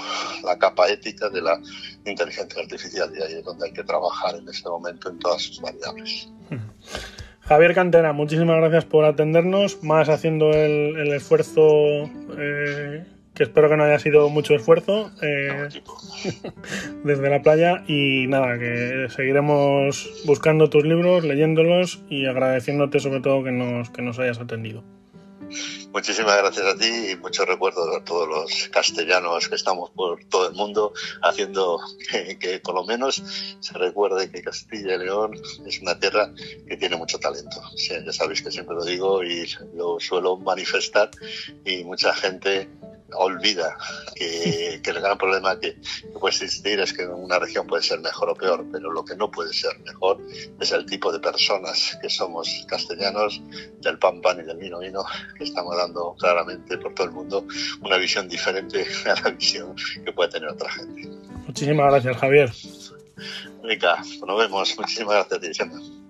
[0.44, 1.60] la capa ética de la
[2.04, 5.60] inteligencia artificial y ahí es donde hay que trabajar en este momento en todas sus
[5.60, 6.28] variables.
[7.50, 12.08] Javier Cantera, muchísimas gracias por atendernos, más haciendo el, esfuerzo,
[12.38, 15.68] eh, que espero que no haya sido mucho esfuerzo, eh,
[17.04, 17.82] desde la playa.
[17.88, 24.02] Y nada, que seguiremos buscando tus libros, leyéndolos y agradeciéndote sobre todo que nos, que
[24.02, 24.84] nos hayas atendido.
[25.92, 30.48] Muchísimas gracias a ti y muchos recuerdos a todos los castellanos que estamos por todo
[30.48, 31.80] el mundo haciendo
[32.40, 33.22] que, por lo menos
[33.58, 35.34] se recuerde que Castilla y León
[35.66, 36.32] es una tierra
[36.68, 37.60] que tiene mucho talento.
[37.76, 41.10] ya sabéis que siempre lo digo y lo suelo manifestar
[41.64, 42.68] y mucha gente
[43.14, 43.76] olvida
[44.14, 45.76] que, el gran problema que,
[46.18, 49.30] puede existir es que una región puede ser mejor o peor, pero lo que no
[49.30, 50.18] puede ser mejor
[50.60, 53.40] es el tipo de personas que somos castellanos,
[53.80, 55.04] del pan pan y del vino vino,
[55.36, 57.46] que estamos dando claramente por todo el mundo
[57.82, 61.08] una visión diferente a la visión que puede tener otra gente.
[61.46, 62.52] Muchísimas gracias, Javier.
[63.62, 64.76] Rica, nos vemos.
[64.78, 66.09] Muchísimas gracias a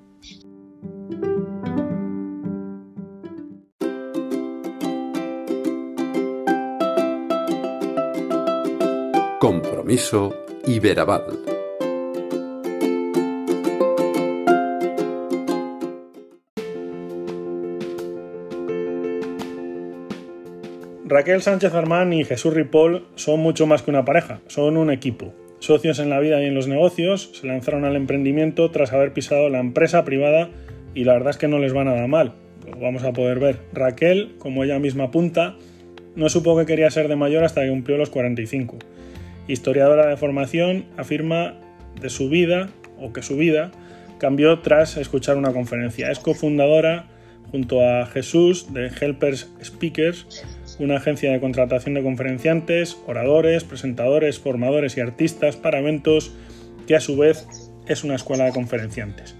[9.41, 11.23] Compromiso Iberaval.
[21.07, 25.33] Raquel Sánchez Armán y Jesús Ripoll son mucho más que una pareja, son un equipo.
[25.59, 29.49] Socios en la vida y en los negocios, se lanzaron al emprendimiento tras haber pisado
[29.49, 30.51] la empresa privada
[30.95, 32.35] y la verdad es que no les va nada mal.
[32.71, 33.57] Lo vamos a poder ver.
[33.73, 35.57] Raquel, como ella misma apunta,
[36.15, 38.77] no supo que quería ser de mayor hasta que cumplió los 45
[39.53, 41.55] historiadora de formación, afirma
[42.01, 43.71] de su vida, o que su vida,
[44.19, 46.11] cambió tras escuchar una conferencia.
[46.11, 47.07] Es cofundadora,
[47.51, 50.45] junto a Jesús, de Helpers Speakers,
[50.79, 56.33] una agencia de contratación de conferenciantes, oradores, presentadores, formadores y artistas para eventos,
[56.87, 57.47] que a su vez
[57.87, 59.35] es una escuela de conferenciantes.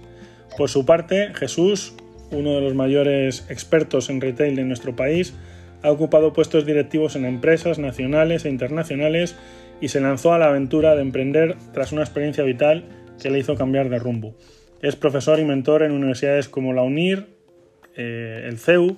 [0.57, 1.93] Por su parte, Jesús,
[2.31, 5.33] uno de los mayores expertos en retail de nuestro país,
[5.83, 9.35] ha ocupado puestos directivos en empresas nacionales e internacionales
[9.81, 12.85] y se lanzó a la aventura de emprender tras una experiencia vital
[13.21, 14.35] que le hizo cambiar de rumbo.
[14.81, 17.27] Es profesor y mentor en universidades como la UNIR,
[17.95, 18.97] eh, el CEU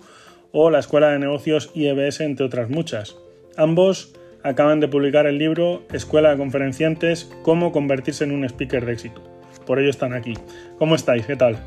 [0.51, 3.15] o la Escuela de Negocios IEBS, entre otras muchas.
[3.57, 8.93] Ambos acaban de publicar el libro Escuela de Conferenciantes, cómo convertirse en un speaker de
[8.93, 9.21] éxito.
[9.65, 10.33] Por ello están aquí.
[10.77, 11.25] ¿Cómo estáis?
[11.25, 11.57] ¿Qué tal?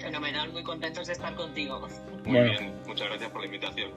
[0.00, 1.86] Fenomenal, muy contentos de estar contigo.
[2.24, 3.90] Muy bien, muchas gracias por la invitación.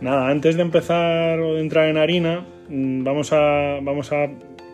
[0.00, 4.28] Nada, antes de empezar o de entrar en harina, mm, vamos a, vamos a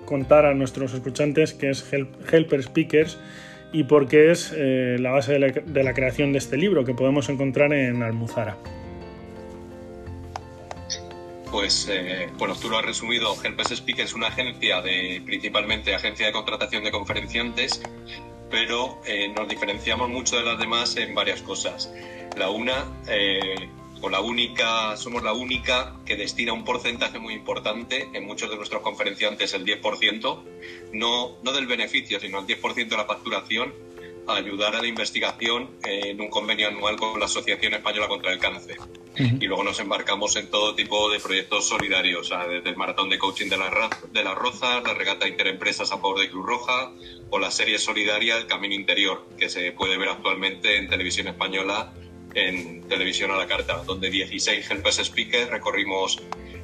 [0.04, 3.18] contar a nuestros escuchantes qué es Helper Speakers
[3.72, 7.28] y por qué es eh, la base de la, creación de este libro que podemos
[7.28, 8.56] encontrar en Almuzara.
[11.50, 13.34] Pues eh, bueno, tú lo has resumido.
[13.42, 17.82] Helpers Speakers es una agencia de principalmente agencia de contratación de conferenciantes,
[18.50, 21.92] pero eh, nos diferenciamos mucho de las demás en varias cosas.
[22.36, 22.86] La una,
[24.10, 28.82] la única, somos la única que destina un porcentaje muy importante en muchos de nuestros
[28.82, 30.42] conferenciantes, el 10%,
[30.92, 33.72] no, no del beneficio, sino el 10% de la facturación,
[34.26, 38.38] a ayudar a la investigación en un convenio anual con la Asociación Española contra el
[38.38, 38.78] Cáncer.
[39.16, 43.48] Y luego nos embarcamos en todo tipo de proyectos solidarios, desde el maratón de coaching
[43.48, 46.92] de, la, de las Rozas, la regata interempresas a favor de Cruz Roja
[47.30, 51.92] o la serie solidaria El Camino Interior, que se puede ver actualmente en televisión española
[52.34, 56.20] en televisión a la carta, donde 16 helpers speakers recorrimos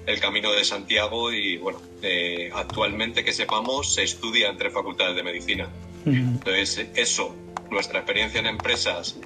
[0.07, 5.23] el camino de Santiago y bueno, eh, actualmente que sepamos se estudia entre facultades de
[5.23, 5.69] medicina.
[6.07, 7.37] Entonces eso,
[7.71, 9.19] nuestra experiencia en empresas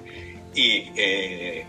[0.53, 1.65] y eh,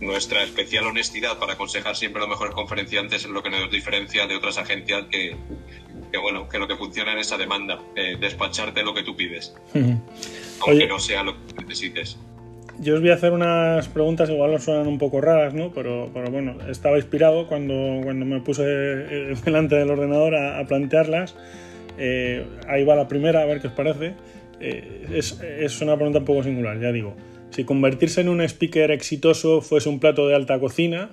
[0.00, 4.26] nuestra especial honestidad para aconsejar siempre a los mejores conferenciantes es lo que nos diferencia
[4.26, 5.36] de otras agencias que,
[6.10, 9.54] que bueno, que lo que funciona en esa demanda, eh, despacharte lo que tú pides,
[10.60, 12.18] aunque no sea lo que necesites
[12.80, 15.72] yo os voy a hacer unas preguntas, igual os suenan un poco raras, ¿no?
[15.72, 21.36] Pero, pero bueno, estaba inspirado cuando, cuando me puse eh, delante del ordenador a, plantearlas.
[21.98, 24.14] Eh, ahí va la primera, a ver qué os parece.
[24.60, 27.14] Eh, es, es, una pregunta un poco singular, ya digo.
[27.50, 31.10] Si convertirse en un speaker exitoso fuese un plato de alta cocina,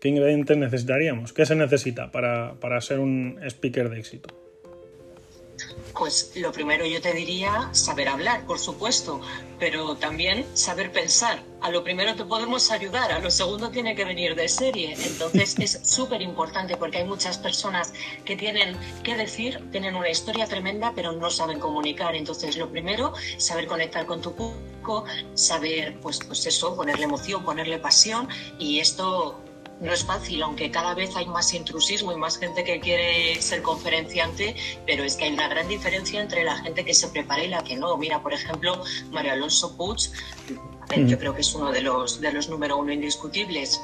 [0.00, 1.32] ¿qué ingredientes necesitaríamos?
[1.32, 4.47] ¿Qué se necesita para, para ser un speaker de éxito?
[5.94, 9.20] Pues lo primero yo te diría saber hablar, por supuesto,
[9.58, 11.42] pero también saber pensar.
[11.60, 14.94] A lo primero te podemos ayudar, a lo segundo tiene que venir de serie.
[15.04, 17.92] Entonces es súper importante porque hay muchas personas
[18.24, 22.14] que tienen que decir, tienen una historia tremenda, pero no saben comunicar.
[22.14, 27.78] Entonces lo primero, saber conectar con tu público, saber, pues, pues eso, ponerle emoción, ponerle
[27.78, 29.40] pasión y esto
[29.80, 33.62] no es fácil, aunque cada vez hay más intrusismo y más gente que quiere ser
[33.62, 37.48] conferenciante, pero es que hay una gran diferencia entre la gente que se prepara y
[37.48, 37.96] la que no.
[37.96, 40.10] Mira, por ejemplo, Mario Alonso Puig,
[41.06, 43.80] yo creo que es uno de los, de los número uno indiscutibles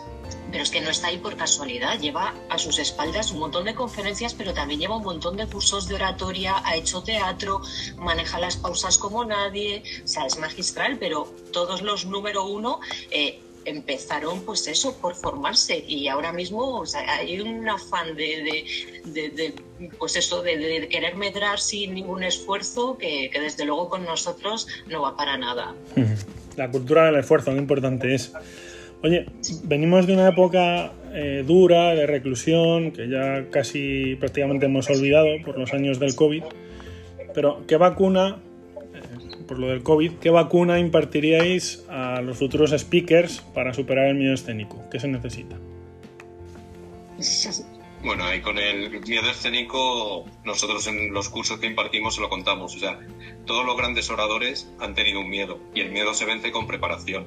[0.55, 1.99] pero es que no está ahí por casualidad.
[1.99, 5.89] Lleva a sus espaldas un montón de conferencias, pero también lleva un montón de cursos
[5.89, 7.61] de oratoria, ha hecho teatro,
[7.97, 12.79] maneja las pausas como nadie, o sea, es magistral, pero todos los número uno
[13.11, 15.85] eh, empezaron pues eso por formarse.
[15.87, 16.83] Y ahora mismo
[17.21, 18.65] hay un afán de,
[19.99, 25.03] pues eso de, querer medrar sin ningún esfuerzo que, que, desde luego con nosotros no
[25.03, 25.75] va para nada.
[26.57, 28.33] La cultura del esfuerzo qué importante es.
[29.03, 29.27] Oye
[29.65, 35.59] venimos de una época eh, dura de reclusión que ya casi prácticamente hemos olvidado por
[35.59, 36.43] los años del covid
[37.35, 38.39] pero qué vacuna
[39.47, 44.35] por lo del COVID, ¿qué vacuna impartiríais a los futuros speakers para superar el miedo
[44.35, 44.83] escénico?
[44.91, 45.57] ¿Qué se necesita?
[48.03, 52.77] Bueno, ahí con el miedo escénico, nosotros en los cursos que impartimos se lo contamos.
[52.77, 52.99] O sea,
[53.47, 57.27] todos los grandes oradores han tenido un miedo y el miedo se vence con preparación.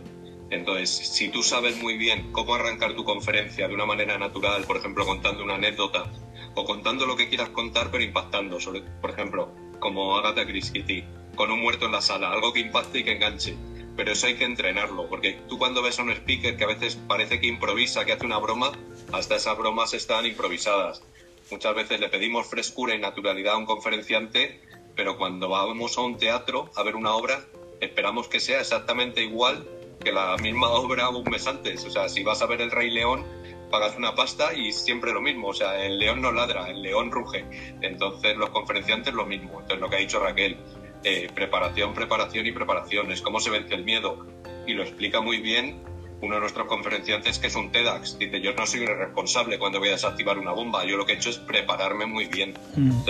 [0.49, 4.77] Entonces, si tú sabes muy bien cómo arrancar tu conferencia de una manera natural, por
[4.77, 6.11] ejemplo, contando una anécdota
[6.55, 11.05] o contando lo que quieras contar, pero impactando, sobre, por ejemplo, como Agatha Christie,
[11.37, 13.55] con un muerto en la sala, algo que impacte y que enganche.
[13.95, 16.97] Pero eso hay que entrenarlo, porque tú cuando ves a un speaker que a veces
[17.07, 18.73] parece que improvisa, que hace una broma,
[19.13, 21.01] hasta esas bromas están improvisadas.
[21.49, 24.61] Muchas veces le pedimos frescura y naturalidad a un conferenciante,
[24.95, 27.45] pero cuando vamos a un teatro a ver una obra,
[27.79, 29.65] esperamos que sea exactamente igual
[30.03, 31.85] que la misma obra un mes antes.
[31.85, 33.25] O sea, si vas a ver El Rey León,
[33.71, 35.49] pagas una pasta y siempre lo mismo.
[35.49, 37.45] O sea, el león no ladra, el león ruge.
[37.81, 39.61] Entonces, los conferenciantes lo mismo.
[39.61, 40.57] Entonces, lo que ha dicho Raquel,
[41.03, 44.25] eh, preparación, preparación y preparación, es cómo se vence el miedo.
[44.65, 45.81] Y lo explica muy bien
[46.21, 48.17] uno de nuestros conferenciantes que es un TEDx.
[48.17, 51.15] Dice, yo no soy responsable cuando voy a desactivar una bomba, yo lo que he
[51.15, 52.53] hecho es prepararme muy bien.
[52.75, 53.03] Mm.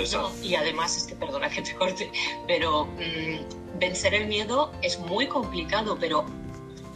[0.44, 2.12] y además, es que perdona que te corte,
[2.48, 6.26] pero mm, vencer el miedo es muy complicado, pero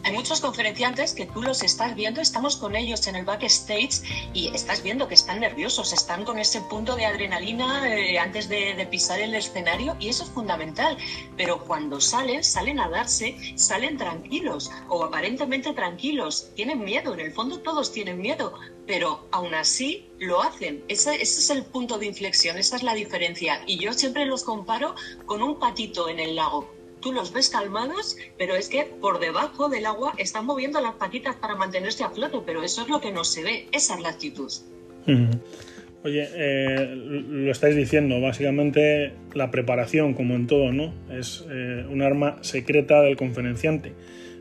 [0.04, 4.02] hay muchos conferenciantes que tú los estás viendo, estamos con ellos en el backstage
[4.34, 8.88] y estás viendo que están nerviosos, están con ese punto de adrenalina eh, antes de,
[8.90, 10.98] pisar el escenario y eso es fundamental.
[11.38, 17.32] Pero cuando salen, salen a darse, salen tranquilos o aparentemente tranquilos, tienen miedo, en el
[17.32, 18.54] fondo todos tienen miedo,
[18.88, 20.84] pero aún así lo hacen.
[20.88, 23.62] Ese, ese es el punto de inflexión, esa es la diferencia.
[23.68, 28.18] Y yo siempre los comparo con un patito en el lago tú los ves calmados,
[28.38, 32.40] pero es que por debajo del agua están moviendo las patitas para mantenerse a flote,
[32.46, 34.52] pero eso es lo que no se ve, esa es la actitud.
[36.04, 40.94] Oye, eh, lo estáis diciendo, básicamente la preparación, como en todo, ¿no?
[41.12, 43.94] Es eh, un arma secreta del conferenciante.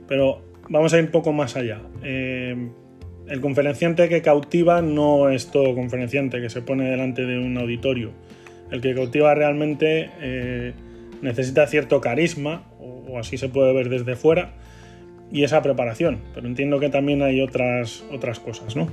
[0.09, 1.83] Pero vamos a ir un poco más allá.
[2.03, 2.57] Eh,
[3.29, 8.13] el conferenciante que cautiva no es todo conferenciante que se pone delante de un auditorio.
[8.71, 10.11] El que cautiva realmente
[11.23, 14.55] necesita cierto carisma, o, así se puede ver desde fuera,
[15.31, 16.21] y esa preparación.
[16.35, 18.89] Pero entiendo que también hay otras, otras cosas, ¿no?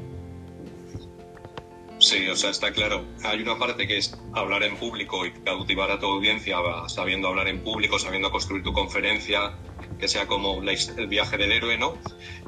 [2.00, 3.06] Sí, o sea, está claro.
[3.24, 7.48] Hay una parte que es hablar en público y cautivar a tu audiencia sabiendo hablar
[7.48, 9.54] en público, sabiendo construir tu conferencia,
[10.00, 11.98] que sea como el viaje del héroe, ¿no?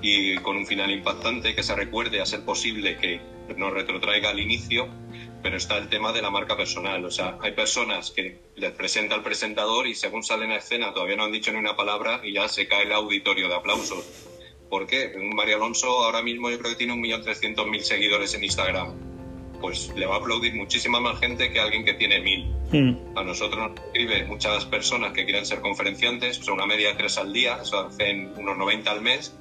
[0.01, 3.21] Y con un final impactante, que se recuerde a ser posible que
[3.57, 4.87] nos retrotraiga al inicio
[5.41, 7.03] pero está el tema de la marca personal.
[7.05, 11.15] O sea, hay personas que les presenta el presentador y según salen a escena todavía
[11.15, 14.05] no han dicho ni una palabra y ya se cae el auditorio de aplausos.
[14.69, 15.13] ¿Por qué?
[15.33, 19.18] Mario Alonso ahora mismo yo creo que tiene 1.300.000 seguidores en Instagram.
[19.61, 22.59] Pues le va a aplaudir muchísima más gente que alguien que tiene 1.000.
[22.71, 23.17] Hmm.
[23.17, 27.17] A nosotros nos escriben muchas personas que quieren ser conferenciantes, son una media de tres
[27.17, 29.35] al día, eso hacen unos 90 al mes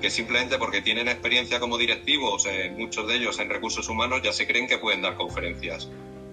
[0.00, 4.32] que simplemente porque tienen experiencia como directivos, eh, muchos de ellos en recursos humanos, ya
[4.32, 5.88] se creen que pueden dar conferencias.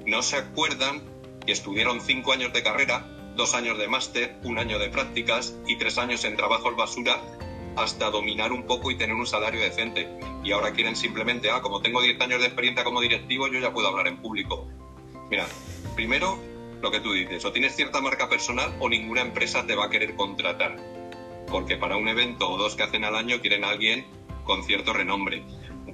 [0.06, 1.02] No se acuerdan
[1.46, 5.78] que estuvieron cinco años de carrera, dos años de máster, un año de prácticas y
[5.78, 7.20] tres años en trabajos basura
[7.76, 10.08] hasta dominar un poco y tener un salario decente.
[10.44, 13.74] Y ahora quieren simplemente, ah, como tengo 10 años de experiencia como directivo, yo ya
[13.74, 14.68] puedo hablar en público.
[15.30, 15.48] Mira,
[15.96, 16.40] primero
[16.82, 19.90] lo que tú dices, o tienes cierta marca personal o ninguna empresa te va a
[19.90, 20.76] querer contratar
[21.50, 24.06] porque para un evento o dos que hacen al año quieren a alguien
[24.44, 25.44] con cierto renombre.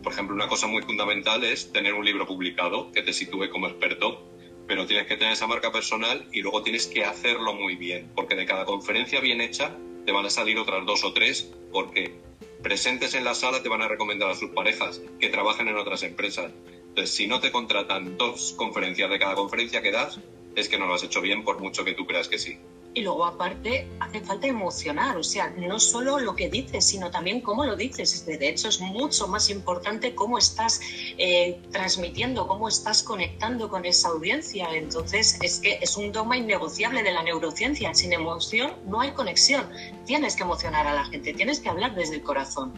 [0.03, 3.67] Por ejemplo, una cosa muy fundamental es tener un libro publicado que te sitúe como
[3.67, 4.27] experto,
[4.67, 8.35] pero tienes que tener esa marca personal y luego tienes que hacerlo muy bien, porque
[8.35, 12.19] de cada conferencia bien hecha te van a salir otras dos o tres, porque
[12.61, 16.03] presentes en la sala te van a recomendar a sus parejas que trabajen en otras
[16.03, 16.51] empresas.
[16.89, 20.19] Entonces, si no te contratan dos conferencias de cada conferencia que das,
[20.55, 22.57] es que no lo has hecho bien por mucho que tú creas que sí.
[22.93, 27.39] Y luego aparte hace falta emocionar, o sea, no solo lo que dices, sino también
[27.39, 28.25] cómo lo dices.
[28.25, 30.81] De hecho, es mucho más importante cómo estás
[31.17, 34.67] eh, transmitiendo, cómo estás conectando con esa audiencia.
[34.73, 37.93] Entonces, es que es un dogma innegociable de la neurociencia.
[37.93, 39.65] Sin emoción no hay conexión.
[40.05, 42.73] Tienes que emocionar a la gente, tienes que hablar desde el corazón.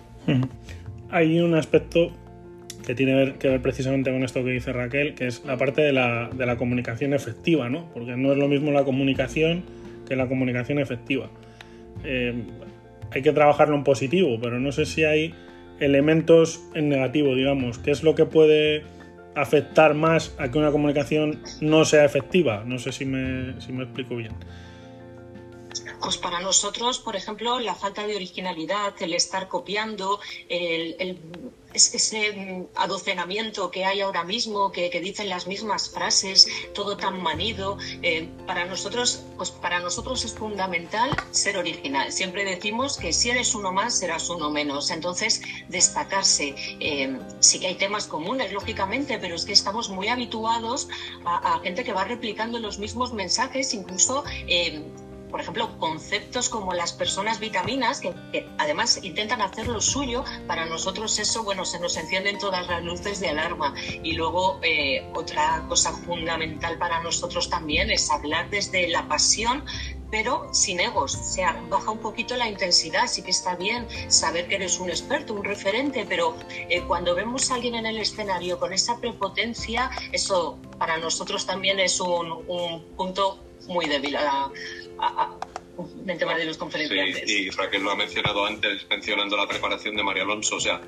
[1.10, 2.12] Hay un aspecto
[2.86, 5.94] que tiene que ver precisamente con esto que dice Raquel, que es la parte de
[5.94, 7.90] la, de la comunicación efectiva, ¿no?
[7.94, 9.64] Porque no es lo mismo la comunicación
[10.08, 11.30] que la comunicación efectiva.
[12.04, 12.44] Eh,
[13.12, 15.34] hay que trabajarlo en positivo, pero no sé si hay
[15.80, 17.78] elementos en negativo, digamos.
[17.80, 18.84] ¿Qué es lo que puede
[19.36, 22.64] afectar más a que una comunicación no sea efectiva?
[22.66, 24.34] No sé si me, si me explico bien.
[26.04, 31.18] Pues para nosotros, por ejemplo, la falta de originalidad, el estar copiando, el, el
[31.74, 37.78] ese mm, adocenamiento que hay ahora mismo, que, dicen las mismas frases, todo tan manido.
[38.02, 42.12] Eh, para nosotros, pues para nosotros es fundamental ser original.
[42.12, 44.92] Siempre decimos que si eres uno más, serás uno menos.
[44.92, 46.56] Entonces, destacarse.
[46.80, 50.88] Eh, sí que hay temas comunes, lógicamente, pero es que estamos muy habituados
[51.26, 54.84] a, gente que va replicando los mismos mensajes, incluso eh,
[55.34, 58.14] por ejemplo, conceptos como las personas vitaminas, que,
[58.60, 63.20] además intentan hacer lo suyo, para nosotros eso, bueno, se nos encienden todas las luces
[63.20, 63.74] de alarma.
[64.04, 69.66] Y luego, eh, otra cosa fundamental para nosotros también es hablar desde la pasión
[70.12, 74.48] pero sin egos, o sea, baja un poquito la intensidad, sí que está bien saber
[74.48, 76.36] que eres un experto, un referente, pero
[76.70, 81.80] eh, cuando vemos a alguien en el escenario con esa prepotencia, eso para nosotros también
[81.80, 84.52] es un, un punto muy débil a,
[86.04, 87.24] del tema de los conferenciantes.
[87.26, 90.58] Sí, y Raquel lo ha mencionado antes, mencionando la preparación de María Alonso.
[90.58, 90.82] O sea,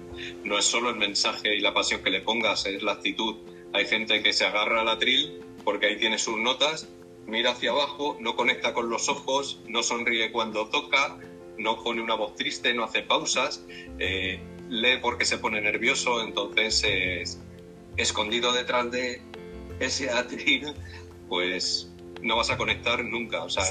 [0.44, 3.38] no es solo el mensaje y la pasión que le pongas, es la actitud.
[3.72, 6.90] Hay gente que se agarra al atril porque ahí tiene sus notas,
[7.26, 11.18] mira hacia abajo, no conecta con los ojos, no sonríe cuando toca,
[11.58, 13.64] no pone una voz triste, no hace pausas,
[14.00, 17.40] eh, lee porque se pone nervioso, entonces
[17.96, 19.22] escondido detrás de
[19.80, 20.74] ese atril,
[21.28, 21.90] pues
[22.22, 23.44] no vas a conectar nunca.
[23.44, 23.64] O sea,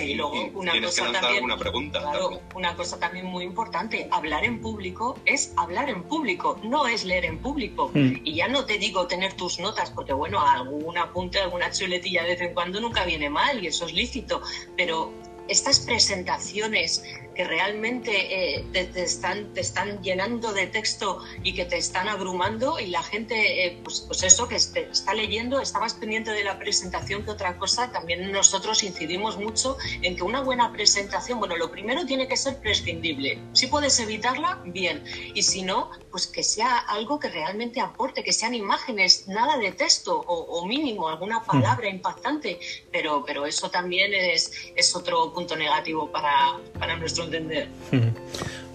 [0.55, 2.01] una tienes que lanzar alguna pregunta.
[2.01, 7.05] Claro, una cosa también muy importante, hablar en público es hablar en público, no es
[7.05, 7.91] leer en público.
[7.93, 8.21] Hmm.
[8.25, 12.31] Y ya no te digo tener tus notas, porque bueno, algún apunte, alguna chuletilla de
[12.31, 14.41] vez en cuando nunca viene mal y eso es lícito,
[14.77, 15.13] pero
[15.49, 21.77] estas presentaciones que realmente eh, te, están, te están llenando de texto y que te
[21.77, 26.31] están abrumando y la gente, eh, pues, pues, eso, que está leyendo, está más pendiente
[26.31, 27.91] de la presentación que otra cosa.
[27.93, 32.59] También nosotros incidimos mucho en que una buena presentación, bueno, lo primero tiene que ser
[32.59, 33.39] prescindible.
[33.53, 35.05] Si puedes evitarla, bien.
[35.35, 39.73] Y si no, pues que sea algo que realmente aporte, que sean imágenes, nada de
[39.73, 41.47] texto o, mínimo, alguna mm.
[41.47, 42.59] palabra impactante.
[42.93, 47.69] Pero, pero eso también es, es otro punto negativo para, para nuestro entender.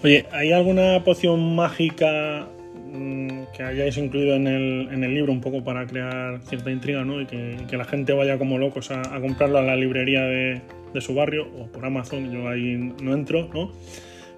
[0.02, 2.48] Oye, ¿hay alguna poción mágica
[2.92, 7.04] mm, que hayáis incluido en el, en el, libro un poco para crear cierta intriga,
[7.04, 7.20] ¿no?
[7.20, 10.62] Y que, la gente vaya como locos a, a comprarlo a la librería de,
[10.94, 13.72] de, su barrio o por Amazon, yo ahí no entro, ¿no?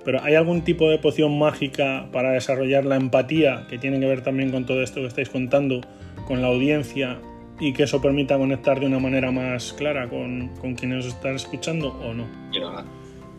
[0.04, 4.22] Pero ¿hay algún tipo de poción mágica para desarrollar la empatía que tiene que ver
[4.22, 5.80] también con todo esto que estáis contando,
[6.26, 7.18] con la audiencia
[7.60, 11.36] y que eso permita conectar de una manera más clara con, con quienes os están
[11.36, 12.26] escuchando o no?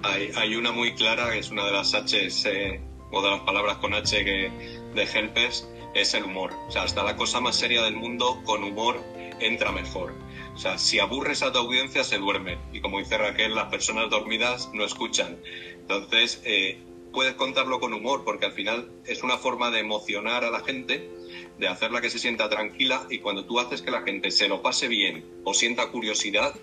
[0.04, 2.82] Hay, una muy clara, que es una de las H eh,
[3.12, 4.52] o de las palabras con H que,
[4.94, 6.52] de Helpers, es el humor.
[6.68, 9.02] O sea, hasta la cosa más seria del mundo, con humor
[9.40, 10.14] entra mejor.
[10.54, 12.58] O sea, si aburres a tu audiencia, se duerme.
[12.74, 15.38] Y como dice Raquel, las personas dormidas no escuchan.
[15.80, 16.84] Entonces, eh,
[17.14, 21.10] puedes contarlo con humor, porque al final es una forma de emocionar a la gente,
[21.58, 24.62] de hacerla que se sienta tranquila, y cuando tú haces que la gente se lo
[24.62, 26.54] pase bien o sienta curiosidad,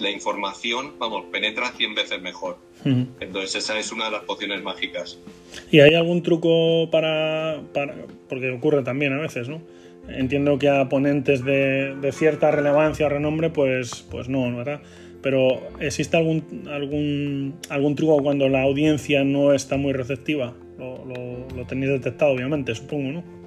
[0.00, 2.58] la información, vamos, penetra 100 veces mejor.
[2.84, 5.18] Entonces esa es una de las pociones mágicas.
[5.70, 7.94] ¿Y hay algún truco para, para,
[8.28, 9.60] porque ocurre también a veces, ¿no?
[10.08, 14.80] Entiendo que a ponentes de, cierta relevancia o renombre, pues, pues no, ¿verdad?
[15.22, 20.54] Pero ¿existe algún, algún, algún truco cuando la audiencia no está muy receptiva?
[20.78, 23.39] Lo, lo, lo tenéis detectado, obviamente, supongo, ¿no?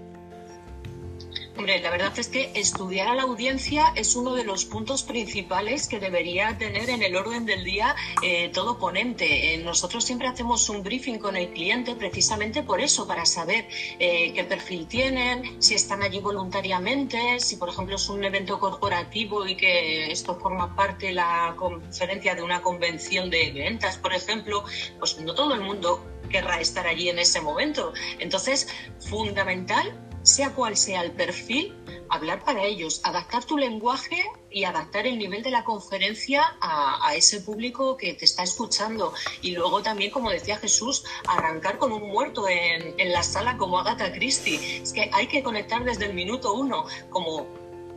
[1.56, 5.88] Hombre, la verdad es que estudiar a la audiencia es uno de los puntos principales
[5.88, 9.54] que debería tener en el orden del día eh, todo ponente.
[9.54, 13.68] Eh, nosotros siempre hacemos un briefing con el cliente precisamente por eso, para saber
[14.00, 19.46] eh, qué perfil tienen, si están allí voluntariamente, si por ejemplo es un evento corporativo
[19.46, 24.64] y que esto forma parte de la conferencia de una convención de ventas, por ejemplo,
[24.98, 27.94] pues no todo el mundo querrá estar allí en ese momento.
[28.20, 28.68] Entonces,
[29.00, 31.74] fundamental sea cual sea el perfil,
[32.10, 37.42] hablar para ellos, adaptar tu lenguaje y adaptar el nivel de la conferencia a, ese
[37.42, 39.14] público que te está escuchando.
[39.42, 43.80] Y luego también, como decía Jesús, arrancar con un muerto en, en la sala como
[43.80, 44.82] Agatha Christie.
[44.82, 47.48] Es que hay que conectar desde el minuto uno, como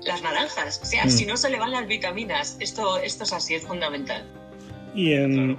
[0.05, 0.81] las naranjas.
[0.83, 1.11] O sea, mm.
[1.11, 4.25] si no se le van las vitaminas, esto, esto es así, es fundamental.
[4.95, 5.59] Y en,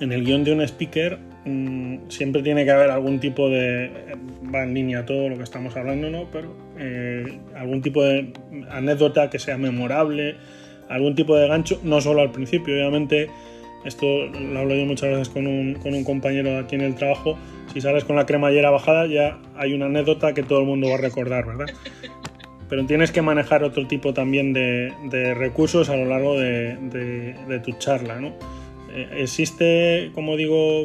[0.00, 3.90] en el guion de un speaker mm, siempre tiene que haber algún tipo de.
[4.54, 6.28] va en línea todo lo que estamos hablando, ¿no?
[6.30, 8.32] Pero eh, algún tipo de
[8.70, 10.36] anécdota que sea memorable,
[10.88, 13.28] algún tipo de gancho, no solo al principio, obviamente.
[13.84, 17.38] Esto lo hablo yo muchas veces con un, con un compañero aquí en el trabajo.
[17.72, 20.96] Si sales con la cremallera bajada, ya hay una anécdota que todo el mundo va
[20.96, 21.66] a recordar, ¿verdad?
[22.68, 28.20] pero tienes que manejar otro tipo también de, recursos a lo largo de, tu charla.
[28.20, 28.32] ¿no?
[28.92, 30.84] Eh, ¿Existe, como digo,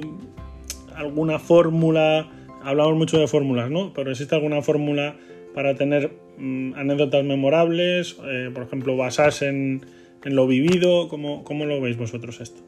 [1.01, 2.31] alguna fórmula?
[2.63, 3.93] Hablamos mucho de fórmulas, ¿no?
[3.93, 5.15] Pero ¿existe alguna fórmula
[5.53, 8.17] para tener mm, anécdotas memorables?
[8.25, 9.85] Eh, por ejemplo, basarse en,
[10.23, 11.09] en lo vivido.
[11.09, 12.61] ¿Cómo, ¿Cómo lo veis vosotros esto?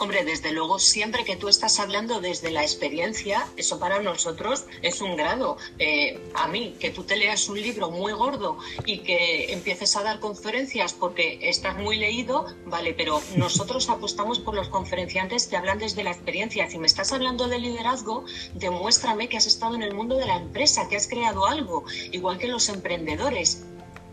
[0.00, 5.00] Hombre, desde luego, siempre que tú estás hablando desde la experiencia, eso para nosotros es
[5.00, 5.56] un grado.
[5.80, 10.04] Eh, a mí, que tú te leas un libro muy gordo y que empieces a
[10.04, 15.78] dar conferencias porque estás muy leído, vale, pero nosotros apostamos por los conferenciantes que hablan
[15.78, 16.70] desde la experiencia.
[16.70, 18.24] Si me estás hablando de liderazgo,
[18.54, 22.38] demuéstrame que has estado en el mundo de la empresa, que has creado algo, igual
[22.38, 23.64] que los emprendedores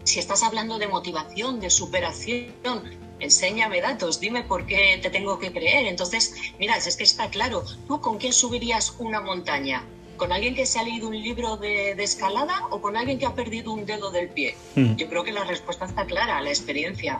[0.04, 2.54] si estás hablando de motivación, de superación,
[3.20, 5.88] enséñame datos, dime por qué te tengo que creer.
[5.88, 9.84] Entonces, mira, es que está claro, ¿tú con quién subirías una montaña?
[10.18, 13.36] ¿Con alguien que se ha leído un libro de, escalada o con alguien que ha
[13.36, 14.56] perdido un dedo del pie?
[14.76, 14.96] Hmm.
[14.96, 17.20] Yo creo que la respuesta está clara, la experiencia.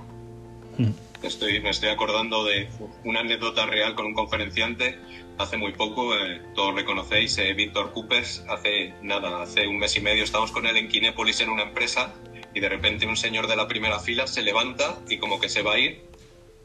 [0.78, 0.92] Hmm.
[1.22, 2.70] Estoy, me estoy acordando de
[3.04, 4.98] una anécdota real con un conferenciante
[5.38, 10.02] hace muy poco, eh, todos reconocéis, eh, Víctor Coopers, hace nada, hace un mes y
[10.02, 12.14] medio estábamos con él en Kinépolis en una empresa
[12.56, 15.62] y de repente un señor de la primera fila se levanta y como que se
[15.62, 16.02] va a ir.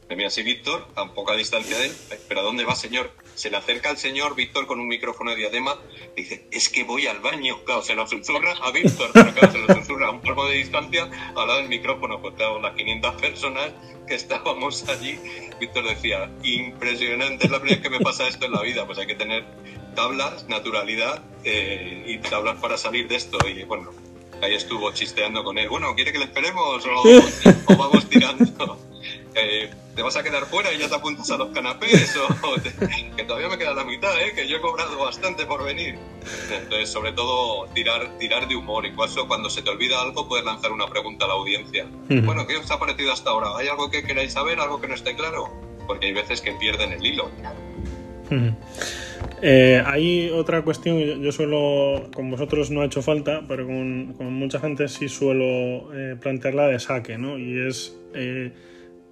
[0.09, 1.95] Me mira así Víctor, a poca distancia de él.
[2.27, 3.11] ¿Pero a dónde va, señor?
[3.35, 5.77] Se le acerca al señor Víctor con un micrófono de diadema.
[6.15, 7.63] Dice, es que voy al baño.
[7.63, 10.57] Claro, se lo susurra a Víctor, pero claro, se lo susurra a un poco de
[10.57, 12.21] distancia al lado del micrófono.
[12.21, 13.71] Pues claro, las 500 personas
[14.07, 15.17] que estábamos allí,
[15.59, 18.85] Víctor decía, impresionante, es la primera vez que me pasa esto en la vida.
[18.85, 19.45] Pues hay que tener
[19.95, 23.37] tablas, naturalidad eh, y tablas para salir de esto.
[23.47, 23.91] Y bueno,
[24.41, 25.69] ahí estuvo chisteando con él.
[25.69, 28.77] Bueno, ¿quiere que le esperemos o, vamos tirando?
[29.33, 32.15] Eh, ¿Te vas a quedar fuera y ya te apuntas a los canapés?
[32.43, 32.55] O
[33.15, 34.33] que todavía me queda la mitad, ¿eh?
[34.33, 35.97] que yo he cobrado bastante por venir.
[36.51, 38.85] Entonces, sobre todo, tirar, tirar de humor.
[38.85, 41.87] Incluso cuando se te olvida algo, puedes lanzar una pregunta a la audiencia.
[42.09, 43.57] Bueno, ¿qué os ha parecido hasta ahora?
[43.57, 44.59] ¿Hay algo que queráis saber?
[44.59, 45.49] ¿Algo que no esté claro?
[45.87, 47.29] Porque hay veces que pierden el hilo.
[49.43, 54.59] Eh, hay otra cuestión, yo, suelo, con vosotros no ha hecho falta, pero con, mucha
[54.59, 57.39] gente sí suelo eh, plantearla de saque, ¿no?
[57.39, 58.51] Y es eh,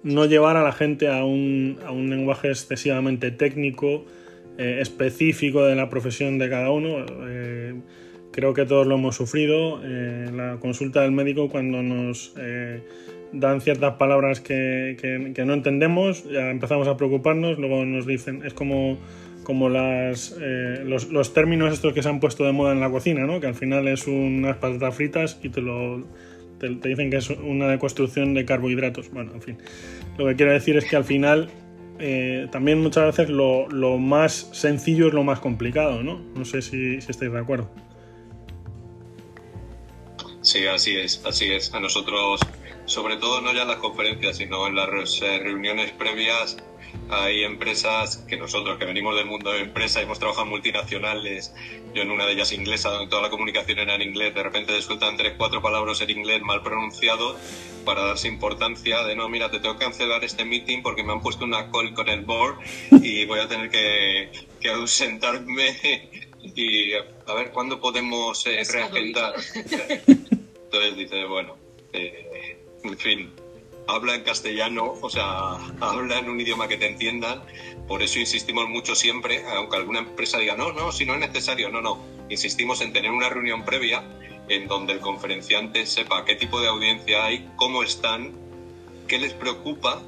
[0.04, 4.04] no llevar a la gente a un, a un lenguaje excesivamente técnico,
[4.58, 7.06] específico de la profesión de cada uno.
[8.30, 9.80] creo que todos lo hemos sufrido.
[9.82, 12.34] la consulta del médico cuando nos
[13.32, 14.98] dan ciertas palabras que,
[15.34, 18.98] que no entendemos, ya empezamos a preocuparnos, luego nos dicen, es como
[19.50, 23.40] como eh, los, términos estos que se han puesto de moda en la cocina, ¿no?
[23.40, 26.06] que al final es unas patatas fritas y te, lo,
[26.60, 29.10] te, dicen que es una deconstrucción de carbohidratos.
[29.10, 29.58] Bueno, en fin,
[30.18, 31.50] lo que quiero decir es que al final
[31.98, 36.20] eh, también muchas veces lo, lo, más sencillo es lo más complicado, ¿no?
[36.36, 37.68] No sé si, si estáis de acuerdo.
[40.42, 41.74] Sí, así es, así es.
[41.74, 42.38] A nosotros,
[42.84, 46.56] sobre todo no ya en las conferencias, sino en las eh, reuniones previas,
[47.10, 51.52] hay empresas que nosotros, que venimos del mundo de empresa, hemos trabajado en multinacionales,
[51.94, 54.72] yo en una de ellas inglesa, donde toda la comunicación era en inglés, de repente
[54.72, 57.36] te sueltan tres, cuatro palabras en inglés mal pronunciado
[57.84, 61.20] para darse importancia de no, mira, te tengo que cancelar este meeting porque me han
[61.20, 62.58] puesto una call con el board
[62.90, 64.30] y voy a tener que,
[64.60, 66.08] que ausentarme
[66.42, 69.34] y a ver cuándo podemos eh, reagendar.
[70.06, 71.56] Entonces dice, bueno,
[71.92, 73.32] eh, en fin,
[73.94, 77.42] habla en castellano, o sea, habla en un idioma que te entiendan.
[77.86, 81.70] Por eso insistimos mucho siempre, aunque alguna empresa diga, no, no, si no es necesario,
[81.70, 81.98] no, no.
[82.28, 84.04] Insistimos en tener una reunión previa
[84.48, 88.32] en donde el conferenciante sepa qué tipo de audiencia hay, cómo están,
[89.06, 90.02] qué les preocupa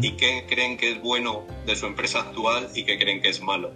[0.00, 3.42] y qué creen que es bueno de su empresa actual y qué creen que es
[3.42, 3.72] malo.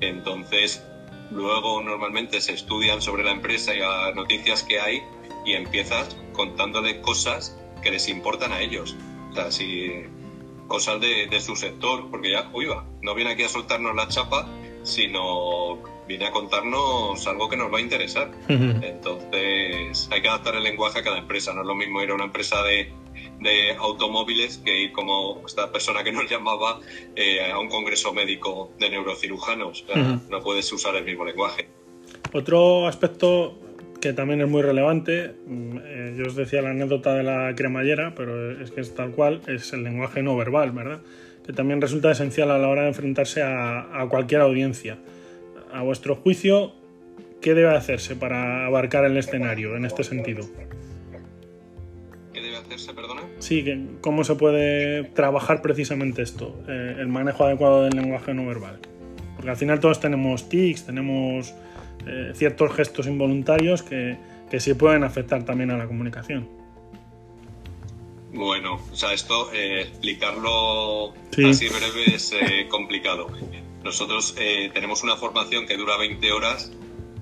[0.00, 0.82] Entonces,
[1.30, 5.02] luego normalmente se estudian sobre la empresa y las noticias que hay
[5.44, 8.96] y empiezas contándole cosas que les importan a ellos.
[9.30, 10.02] O sea, si
[10.66, 14.48] cosas de, su sector, porque ya, uy, va, no viene aquí a soltarnos la chapa,
[14.82, 15.78] sino
[16.08, 18.32] viene a contarnos algo que nos va a interesar.
[18.48, 21.54] Entonces, hay que adaptar el lenguaje a cada empresa.
[21.54, 22.92] No es lo mismo ir a una empresa de,
[23.38, 26.80] de automóviles que ir como esta persona que nos llamaba
[27.14, 29.84] eh, a un congreso médico de neurocirujanos.
[30.28, 31.68] No puedes usar el mismo lenguaje.
[32.32, 33.54] Otro aspecto
[34.06, 38.14] que también es muy relevante, mm, eh, yo os decía la anécdota de la cremallera,
[38.14, 41.00] pero es que es tal cual, es el lenguaje no verbal, ¿verdad?
[41.44, 44.98] Que también resulta esencial a la hora de enfrentarse a, a cualquier audiencia.
[45.72, 46.72] A vuestro juicio,
[47.40, 50.44] ¿qué debe hacerse para abarcar el escenario en este sentido?
[52.32, 53.22] ¿Qué debe hacerse, perdona?
[53.40, 53.64] Sí,
[54.00, 58.78] ¿cómo se puede trabajar precisamente esto, eh, el manejo adecuado del lenguaje no verbal?
[59.34, 61.54] Porque al final todos tenemos tics, tenemos
[62.06, 64.16] eh, ciertos gestos involuntarios que,
[64.50, 66.48] que sí pueden afectar también a la comunicación.
[68.32, 71.44] Bueno, o sea, esto eh, explicarlo sí.
[71.44, 73.28] así breve es eh, complicado.
[73.82, 76.72] Nosotros tenemos una formación que dura 20 horas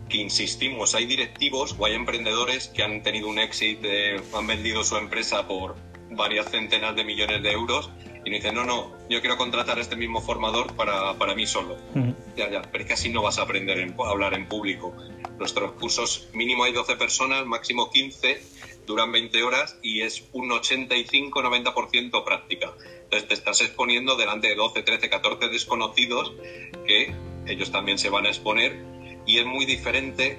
[0.09, 3.87] que insistimos, hay directivos o hay emprendedores que han tenido un éxito,
[4.32, 5.76] han vendido su empresa por
[6.11, 7.91] varias centenas de millones de euros
[8.24, 11.46] y nos dicen, no, no, yo quiero contratar a este mismo formador para, para mí
[11.46, 11.76] solo.
[11.94, 12.14] Uh -huh.
[12.36, 14.94] Ya, ya, pero es que así no vas a aprender en, a hablar en público.
[15.38, 18.40] Nuestros cursos mínimo hay 12 personas, máximo 15,
[18.86, 22.72] duran 20 horas y es un 85-90% práctica.
[23.04, 26.32] Entonces te estás exponiendo delante de 12, 13, 14 desconocidos
[26.86, 27.14] que
[27.46, 28.78] ellos también se van a exponer
[29.26, 30.38] y es muy diferente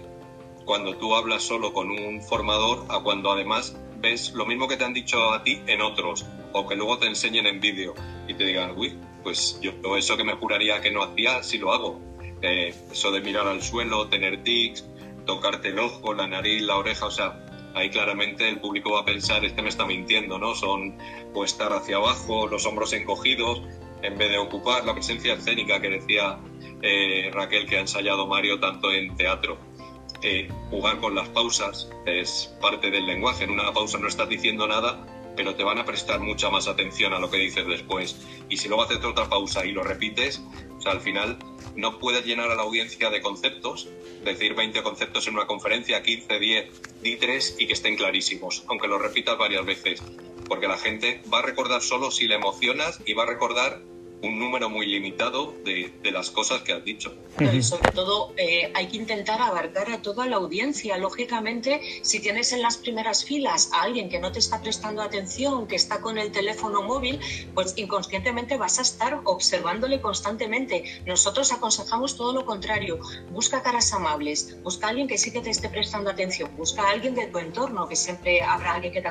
[0.66, 4.84] cuando tú hablas solo con un formador a cuando además ves lo mismo que te
[4.84, 6.26] han dicho a ti en otros
[6.56, 7.94] o que luego te enseñen en vídeo
[8.28, 11.74] y te digan, uy, pues yo eso que me juraría que no hacía, sí lo
[11.74, 12.00] hago.
[12.42, 14.86] Eh, eso de mirar al suelo, tener tics,
[15.26, 19.06] tocarte el ojo, la nariz, la oreja, o sea, ahí claramente el público va a
[19.06, 20.56] pensar, este me está mintiendo, ¿no?
[20.56, 20.98] Son
[21.34, 23.62] o estar hacia abajo, los hombros encogidos,
[24.02, 26.40] en vez de ocupar la presencia escénica que decía
[26.82, 29.58] eh, Raquel que ha ensayado Mario tanto en teatro.
[30.22, 33.44] Eh, jugar con las pausas es parte del lenguaje.
[33.44, 37.14] En una pausa no estás diciendo nada, pero te van a prestar mucha más atención
[37.14, 38.16] a lo que dices después.
[38.50, 40.42] Y si luego haces otra pausa y lo repites,
[40.78, 41.38] o sea, al final
[41.76, 43.88] no puedes llenar a la audiencia de conceptos,
[44.24, 48.88] decir 20 conceptos en una conferencia, 15, 10, di 3 y que estén clarísimos, aunque
[48.88, 50.02] lo repitas varias veces,
[50.48, 53.82] porque la gente va a recordar solo si le emocionas y va a recordar
[54.22, 57.14] un número muy limitado de, de, las cosas que has dicho.
[57.40, 60.98] Y sobre todo eh, hay que intentar abarcar a toda la audiencia.
[60.98, 65.68] Lógicamente, si tienes en las primeras filas a alguien que no te está prestando atención,
[65.68, 67.20] que está con el teléfono móvil,
[67.54, 70.84] pues inconscientemente vas a estar observándole constantemente.
[71.06, 73.00] Nosotros aconsejamos todo lo contrario.
[73.32, 76.92] Busca caras amables, busca a alguien que sí que te esté prestando atención, busca a
[76.92, 79.08] alguien de tu entorno, que siempre habrá alguien que te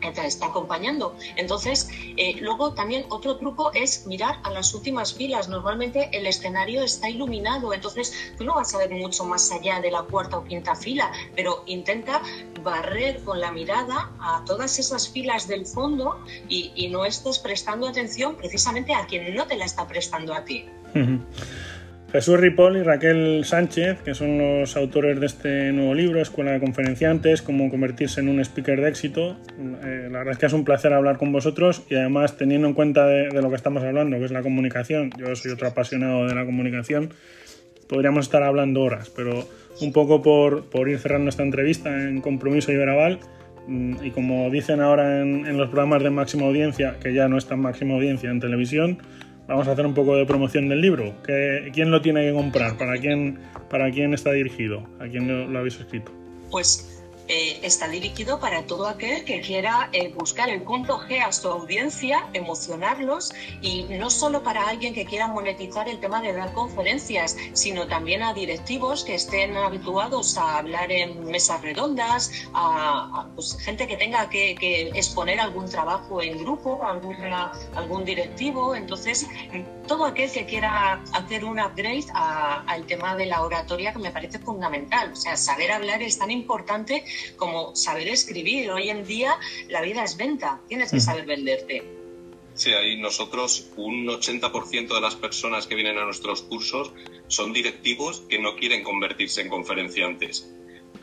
[0.00, 1.14] que te está acompañando.
[1.36, 5.48] Entonces, eh, luego también otro truco es mirar a las últimas filas.
[5.48, 9.90] Normalmente el escenario está iluminado, entonces tú no vas a ver mucho más allá de
[9.90, 12.20] la cuarta o quinta fila, pero intenta
[12.62, 16.18] barrer con la mirada a todas esas filas del fondo
[16.48, 20.44] y, y no estés prestando atención precisamente a quien no te la está prestando a
[20.44, 20.64] ti.
[22.16, 26.60] Jesús Ripoll y Raquel Sánchez, que son los autores de este nuevo libro, Escuela de
[26.60, 29.36] Conferenciantes, cómo convertirse en un speaker de éxito.
[29.84, 32.72] Eh, la verdad es que es un placer hablar con vosotros y además teniendo en
[32.72, 36.26] cuenta de, de, lo que estamos hablando, que es la comunicación, yo soy otro apasionado
[36.26, 37.12] de la comunicación,
[37.86, 39.46] podríamos estar hablando horas, pero
[39.82, 43.18] un poco por, por ir cerrando esta entrevista en Compromiso Iberaval
[43.66, 47.36] mm, y como dicen ahora en, en los programas de máxima audiencia, que ya no
[47.36, 49.02] es tan máxima audiencia en televisión,
[49.46, 51.14] vamos a hacer un poco de promoción del libro.
[51.72, 52.76] ¿Quién lo tiene que comprar?
[52.76, 53.38] ¿Para quién,
[53.70, 54.82] para quién está dirigido?
[55.00, 56.12] ¿A quién lo, lo habéis escrito?
[56.50, 56.95] Pues
[57.28, 61.48] eh, está dirigido para todo aquel que quiera eh, buscar el punto G a su
[61.48, 67.36] audiencia, emocionarlos y no solo para alguien que quiera monetizar el tema de dar conferencias,
[67.52, 73.56] sino también a directivos que estén habituados a hablar en mesas redondas, a, a pues,
[73.58, 78.74] gente que tenga que, que, exponer algún trabajo en grupo, alguna, algún directivo.
[78.74, 79.26] Entonces,
[79.86, 84.38] todo aquel que quiera hacer un upgrade al tema de la oratoria que me parece
[84.38, 85.12] fundamental.
[85.12, 87.04] O sea, saber hablar es tan importante
[87.36, 88.70] como saber escribir.
[88.70, 89.36] Hoy en día
[89.68, 91.96] la vida es venta, tienes que saber venderte.
[92.56, 96.90] Sí, ahí nosotros, un 80% de las personas que vienen a nuestros cursos
[97.28, 100.50] son directivos que no quieren convertirse en conferenciantes.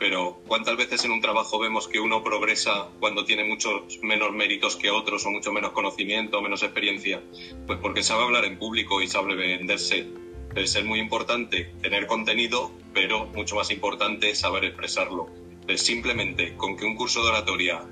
[0.00, 4.74] Pero ¿cuántas veces en un trabajo vemos que uno progresa cuando tiene muchos menos méritos
[4.74, 7.22] que otros o mucho menos conocimiento, menos experiencia?
[7.68, 10.08] Pues porque sabe hablar en público y sabe venderse.
[10.56, 15.43] Es muy importante tener contenido, pero mucho más importante es saber expresarlo
[15.76, 17.82] simplemente con que un curso de oratoria,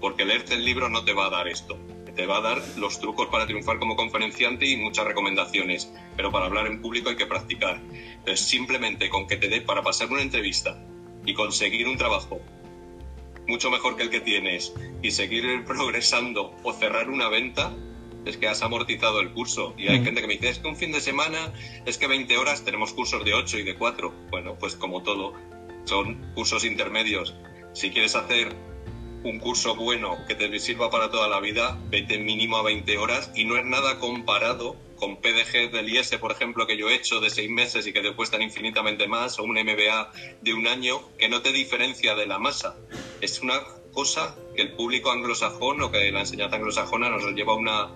[0.00, 1.78] porque leerte el libro no te va a dar esto.
[2.14, 6.44] te va a dar los trucos para triunfar como conferenciante y muchas recomendaciones, pero para
[6.44, 7.80] hablar en público hay que practicar.
[7.90, 10.78] Entonces, simplemente con que te dé para pasar una entrevista
[11.24, 12.42] y conseguir un trabajo
[13.46, 14.72] mucho mejor que el que tienes
[15.02, 17.74] y seguir progresando o cerrar una venta,
[18.24, 19.74] es que has amortizado el curso.
[19.76, 21.52] Y hay gente que me dice, es que un fin de semana,
[21.84, 24.12] es que 20 horas, tenemos cursos de 8 y de 4.
[24.30, 25.34] Bueno, pues como todo,
[25.84, 27.34] son cursos intermedios.
[27.72, 28.54] Si quieres hacer
[29.24, 33.30] un curso bueno que te sirva para toda la vida, vete mínimo a 20 horas
[33.34, 37.20] y no es nada comparado con PDG del IS, por ejemplo, que yo he hecho
[37.20, 40.12] de seis meses y que te cuestan infinitamente más, o un MBA
[40.42, 42.76] de un año, que no te diferencia de la masa.
[43.20, 43.60] Es una
[43.92, 47.90] cosa que el público anglosajón o que la enseñanza anglosajona nos lleva una,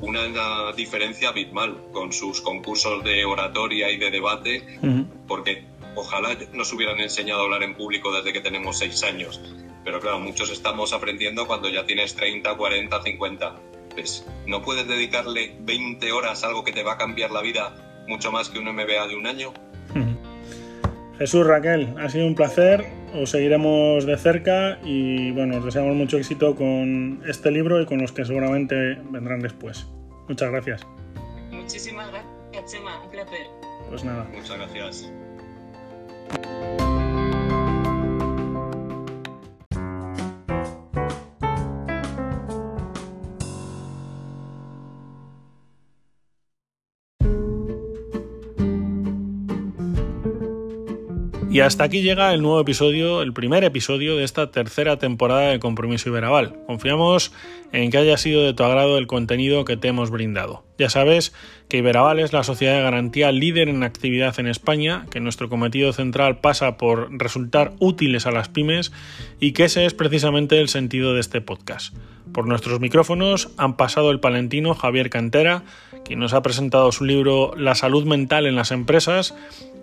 [0.00, 4.78] una diferencia abismal con sus concursos de oratoria y de debate,
[5.26, 5.64] porque
[5.94, 9.40] ojalá nos hubieran enseñado a hablar en público desde que tenemos seis años.
[9.84, 13.56] Pero claro, muchos estamos aprendiendo cuando ya tienes 30, 40, 50.
[13.90, 17.74] Pues no puedes dedicarle 20 horas a algo que te va a cambiar la vida
[18.06, 19.52] mucho más que un MBA de un año.
[21.18, 22.86] Jesús, Raquel, ha sido un placer.
[23.14, 27.98] Os seguiremos de cerca y bueno, os deseamos mucho éxito con este libro y con
[27.98, 29.86] los que seguramente vendrán después.
[30.28, 30.86] Muchas gracias.
[31.50, 33.02] Muchísimas gracias, Chema.
[33.02, 33.46] Un placer.
[33.90, 34.26] Pues nada.
[34.32, 35.12] Muchas gracias.
[36.32, 36.99] Bye.
[51.50, 55.58] Y hasta aquí llega el nuevo episodio, el primer episodio de esta tercera temporada de
[55.58, 56.54] Compromiso Iberaval.
[56.66, 57.32] Confiamos
[57.72, 60.62] en que haya sido de tu agrado el contenido que te hemos brindado.
[60.78, 61.34] Ya sabes
[61.68, 65.92] que Iberaval es la sociedad de garantía líder en actividad en España, que nuestro cometido
[65.92, 68.92] central pasa por resultar útiles a las pymes
[69.40, 71.92] y que ese es precisamente el sentido de este podcast.
[72.32, 75.64] Por nuestros micrófonos han pasado el palentino Javier Cantera,
[76.04, 79.34] quien nos ha presentado su libro La salud mental en las empresas,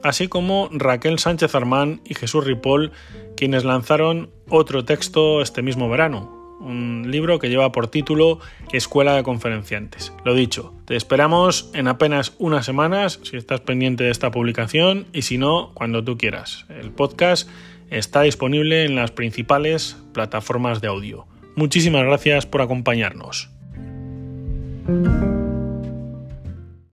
[0.03, 2.91] así como Raquel Sánchez Armán y Jesús Ripoll,
[3.35, 8.39] quienes lanzaron otro texto este mismo verano, un libro que lleva por título
[8.71, 10.13] Escuela de Conferenciantes.
[10.25, 15.23] Lo dicho, te esperamos en apenas unas semanas si estás pendiente de esta publicación y
[15.23, 16.65] si no, cuando tú quieras.
[16.69, 17.49] El podcast
[17.89, 21.25] está disponible en las principales plataformas de audio.
[21.57, 23.49] Muchísimas gracias por acompañarnos.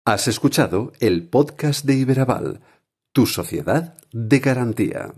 [0.06, 2.62] Has escuchado el podcast de Iberaval,
[3.12, 5.12] tu sociedad de garantía.